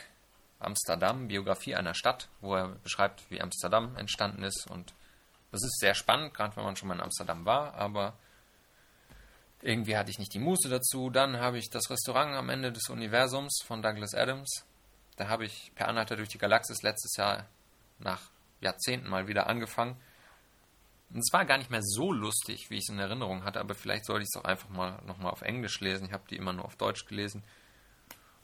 Amsterdam, 0.59 1.27
Biografie 1.27 1.75
einer 1.75 1.95
Stadt, 1.95 2.29
wo 2.39 2.55
er 2.55 2.67
beschreibt, 2.83 3.31
wie 3.31 3.41
Amsterdam 3.41 3.95
entstanden 3.95 4.43
ist. 4.43 4.69
Und 4.69 4.93
das 5.51 5.63
ist 5.63 5.79
sehr 5.79 5.95
spannend, 5.95 6.35
gerade 6.35 6.55
wenn 6.55 6.65
man 6.65 6.75
schon 6.75 6.87
mal 6.87 6.93
in 6.93 7.01
Amsterdam 7.01 7.45
war, 7.45 7.73
aber 7.73 8.13
irgendwie 9.61 9.95
hatte 9.95 10.11
ich 10.11 10.19
nicht 10.19 10.33
die 10.33 10.39
Muße 10.39 10.69
dazu. 10.69 11.09
Dann 11.09 11.39
habe 11.39 11.57
ich 11.57 11.69
das 11.69 11.89
Restaurant 11.89 12.33
am 12.33 12.49
Ende 12.49 12.71
des 12.71 12.89
Universums 12.89 13.61
von 13.65 13.81
Douglas 13.81 14.13
Adams. 14.13 14.65
Da 15.17 15.27
habe 15.27 15.45
ich 15.45 15.71
per 15.75 15.87
Anhalter 15.87 16.15
durch 16.15 16.29
die 16.29 16.37
Galaxis 16.37 16.81
letztes 16.81 17.15
Jahr 17.17 17.45
nach 17.99 18.21
Jahrzehnten 18.59 19.09
mal 19.09 19.27
wieder 19.27 19.47
angefangen. 19.47 19.97
Und 21.09 21.19
es 21.19 21.33
war 21.33 21.45
gar 21.45 21.57
nicht 21.57 21.69
mehr 21.69 21.83
so 21.83 22.11
lustig, 22.11 22.69
wie 22.69 22.77
ich 22.77 22.83
es 22.83 22.89
in 22.89 22.99
Erinnerung 22.99 23.43
hatte, 23.43 23.59
aber 23.59 23.75
vielleicht 23.75 24.05
sollte 24.05 24.23
ich 24.23 24.29
es 24.33 24.39
auch 24.39 24.45
einfach 24.45 24.69
mal 24.69 25.01
nochmal 25.05 25.31
auf 25.31 25.41
Englisch 25.41 25.79
lesen. 25.81 26.05
Ich 26.05 26.13
habe 26.13 26.23
die 26.29 26.37
immer 26.37 26.53
nur 26.53 26.65
auf 26.65 26.77
Deutsch 26.77 27.05
gelesen. 27.05 27.43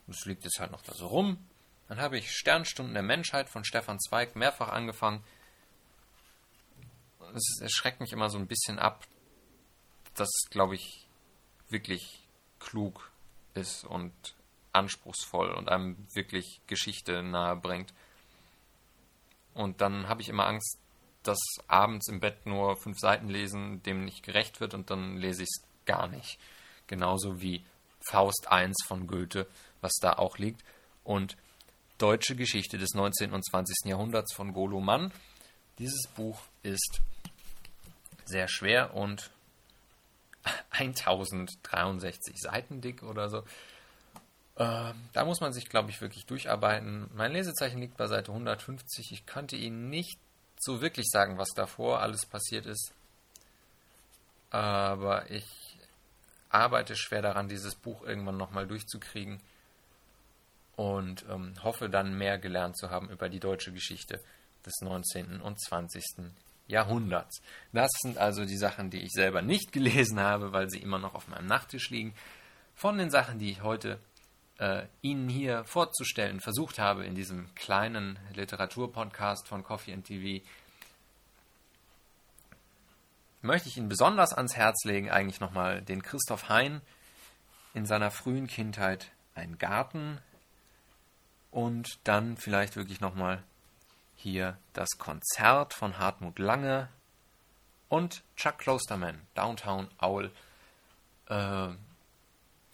Und 0.06 0.16
es 0.16 0.26
liegt 0.26 0.44
jetzt 0.44 0.60
halt 0.60 0.72
noch 0.72 0.82
da 0.82 0.94
so 0.94 1.08
rum. 1.08 1.38
Dann 1.88 2.00
habe 2.00 2.18
ich 2.18 2.32
Sternstunden 2.32 2.94
der 2.94 3.04
Menschheit 3.04 3.50
von 3.50 3.64
Stefan 3.64 4.00
Zweig 4.00 4.36
mehrfach 4.36 4.70
angefangen. 4.70 5.24
Es 7.34 7.60
erschreckt 7.62 8.02
mich 8.02 8.12
immer 8.12 8.30
so 8.30 8.38
ein 8.38 8.48
bisschen 8.48 8.80
ab, 8.80 9.06
dass, 10.16 10.30
glaube 10.50 10.76
ich, 10.76 11.07
wirklich 11.70 12.24
klug 12.60 13.12
ist 13.54 13.84
und 13.84 14.14
anspruchsvoll 14.74 15.52
und 15.52 15.70
einem 15.70 15.98
wirklich 16.14 16.62
Geschichte 16.68 17.24
nahe 17.24 17.56
bringt. 17.56 17.94
Und 19.54 19.82
dann 19.82 20.08
habe 20.08 20.22
ich 20.22 20.30
immer 20.30 20.46
Angst, 20.46 20.78
dass 21.24 21.40
abends 21.68 22.08
im 22.10 22.20
Bett 22.20 22.46
nur 22.46 22.78
fünf 22.78 23.00
Seiten 23.00 23.28
lesen 23.28 23.82
dem 23.84 24.06
nicht 24.06 24.24
gerecht 24.24 24.60
wird 24.62 24.74
und 24.74 24.90
dann 24.90 25.18
lese 25.18 25.44
ich 25.44 25.50
es 25.50 25.86
gar 25.86 26.08
nicht. 26.08 26.40
Genauso 26.86 27.42
wie 27.42 27.66
Faust 28.00 28.48
I 28.52 28.72
von 28.88 29.08
Goethe, 29.08 29.48
was 29.82 29.94
da 30.00 30.14
auch 30.14 30.38
liegt. 30.38 30.64
Und 31.04 31.36
Deutsche 31.98 32.36
Geschichte 32.36 32.78
des 32.78 32.94
19. 32.94 33.34
und 33.34 33.44
20. 33.44 33.86
Jahrhunderts 33.86 34.34
von 34.36 34.54
Golo 34.54 34.80
Mann. 34.80 35.12
Dieses 35.80 36.08
Buch 36.16 36.40
ist 36.62 37.02
sehr 38.26 38.48
schwer 38.48 38.94
und 38.94 39.32
1063 40.72 42.40
Seiten 42.40 42.82
dick 42.82 43.04
oder 43.04 43.30
so. 43.30 43.40
Äh, 44.56 44.94
da 45.14 45.26
muss 45.26 45.40
man 45.40 45.54
sich, 45.54 45.70
glaube 45.70 45.92
ich, 45.92 46.02
wirklich 46.02 46.26
durcharbeiten. 46.26 47.10
Mein 47.14 47.32
Lesezeichen 47.32 47.80
liegt 47.80 47.98
bei 47.98 48.08
Seite 48.08 48.32
150. 48.32 49.12
Ich 49.12 49.26
könnte 49.26 49.56
Ihnen 49.56 49.90
nicht 49.90 50.20
so 50.60 50.82
wirklich 50.82 51.08
sagen, 51.10 51.38
was 51.38 51.50
davor 51.50 52.02
alles 52.02 52.26
passiert 52.26 52.66
ist. 52.66 52.92
Aber 54.50 55.30
ich 55.30 55.46
arbeite 56.50 56.96
schwer 56.96 57.22
daran, 57.22 57.50
dieses 57.50 57.76
Buch 57.76 58.04
irgendwann 58.04 58.38
nochmal 58.38 58.66
durchzukriegen 58.66 59.42
und 60.76 61.26
ähm, 61.30 61.54
hoffe 61.64 61.90
dann 61.90 62.18
mehr 62.18 62.38
gelernt 62.38 62.78
zu 62.78 62.90
haben 62.90 63.10
über 63.10 63.30
die 63.30 63.40
deutsche 63.40 63.74
Geschichte 63.74 64.22
des 64.66 64.82
19. 64.82 65.42
und 65.42 65.60
20. 65.60 66.32
Jahrhunderts. 66.68 67.42
Das 67.74 67.92
sind 68.02 68.18
also 68.18 68.46
die 68.46 68.58
Sachen, 68.58 68.90
die 68.90 69.02
ich 69.02 69.12
selber 69.12 69.42
nicht 69.42 69.72
gelesen 69.72 70.20
habe, 70.20 70.52
weil 70.52 70.70
sie 70.70 70.80
immer 70.80 71.00
noch 71.00 71.16
auf 71.16 71.28
meinem 71.28 71.48
Nachttisch 71.48 71.90
liegen. 71.90 72.14
Von 72.76 72.98
den 72.98 73.10
Sachen, 73.10 73.40
die 73.40 73.50
ich 73.50 73.64
heute 73.64 74.00
äh, 74.60 74.84
Ihnen 75.02 75.30
hier 75.30 75.64
vorzustellen 75.66 76.40
versucht 76.40 76.80
habe 76.80 77.06
in 77.06 77.16
diesem 77.16 77.54
kleinen 77.56 78.20
Literaturpodcast 78.34 79.48
von 79.48 79.64
Coffee 79.64 79.94
and 79.94 80.06
TV, 80.06 80.46
möchte 83.42 83.70
ich 83.70 83.78
Ihnen 83.78 83.90
besonders 83.90 84.34
ans 84.34 84.56
Herz 84.56 84.84
legen, 84.84 85.10
eigentlich 85.10 85.40
nochmal 85.40 85.82
den 85.82 86.04
Christoph 86.04 86.50
Hein 86.50 86.82
in 87.74 87.86
seiner 87.86 88.12
frühen 88.12 88.48
Kindheit 88.48 89.12
ein 89.36 89.58
Garten 89.58 90.20
und 91.52 92.00
dann 92.04 92.38
vielleicht 92.38 92.76
wirklich 92.76 93.00
nochmal 93.00 93.44
hier 94.18 94.58
das 94.74 94.90
Konzert 94.98 95.74
von 95.74 95.98
Hartmut 96.00 96.40
Lange 96.40 96.90
und 97.88 98.24
Chuck 98.36 98.58
Klosterman, 98.58 99.22
Downtown 99.36 99.88
Owl. 100.00 100.32
Äh, 101.28 101.70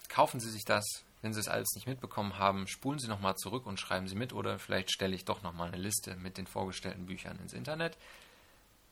kaufen 0.08 0.40
Sie 0.40 0.50
sich 0.50 0.64
das, 0.64 0.84
wenn 1.22 1.32
Sie 1.32 1.40
es 1.40 1.48
alles 1.48 1.68
nicht 1.74 1.86
mitbekommen 1.86 2.38
haben, 2.38 2.66
spulen 2.66 2.98
Sie 2.98 3.08
nochmal 3.08 3.36
zurück 3.36 3.66
und 3.66 3.78
schreiben 3.78 4.08
Sie 4.08 4.16
mit 4.16 4.32
oder 4.32 4.58
vielleicht 4.58 4.90
stelle 4.90 5.14
ich 5.14 5.24
doch 5.24 5.42
nochmal 5.42 5.68
eine 5.68 5.76
Liste 5.76 6.16
mit 6.16 6.38
den 6.38 6.46
vorgestellten 6.46 7.06
Büchern 7.06 7.38
ins 7.38 7.52
Internet. 7.52 7.96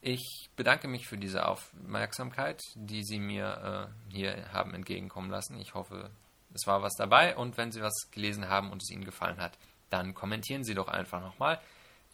Ich 0.00 0.50
bedanke 0.56 0.88
mich 0.88 1.06
für 1.06 1.16
diese 1.16 1.46
Aufmerksamkeit, 1.46 2.60
die 2.74 3.04
Sie 3.04 3.18
mir 3.18 3.90
äh, 4.10 4.12
hier 4.12 4.52
haben 4.52 4.74
entgegenkommen 4.74 5.30
lassen. 5.30 5.58
Ich 5.58 5.74
hoffe, 5.74 6.10
es 6.54 6.66
war 6.66 6.82
was 6.82 6.94
dabei 6.96 7.36
und 7.36 7.56
wenn 7.56 7.72
Sie 7.72 7.80
was 7.80 8.10
gelesen 8.10 8.48
haben 8.48 8.70
und 8.70 8.82
es 8.82 8.90
Ihnen 8.90 9.04
gefallen 9.04 9.40
hat, 9.40 9.56
dann 9.90 10.14
kommentieren 10.14 10.64
Sie 10.64 10.74
doch 10.74 10.88
einfach 10.88 11.20
nochmal. 11.20 11.60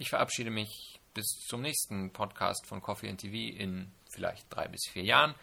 Ich 0.01 0.11
verabschiede 0.11 0.51
mich 0.51 1.01
bis 1.13 1.27
zum 1.49 1.61
nächsten 1.61 2.13
Podcast 2.13 2.67
von 2.67 2.81
Coffee 2.81 3.09
and 3.09 3.21
TV 3.21 3.59
in 3.59 3.91
vielleicht 4.09 4.47
drei 4.49 4.69
bis 4.69 4.87
vier 4.87 5.03
Jahren. 5.03 5.35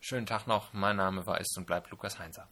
Schönen 0.00 0.26
Tag 0.26 0.46
noch. 0.46 0.72
Mein 0.72 0.96
Name 0.96 1.26
war 1.26 1.40
ist 1.40 1.58
und 1.58 1.66
bleibt 1.66 1.90
Lukas 1.90 2.20
Heinzer. 2.20 2.48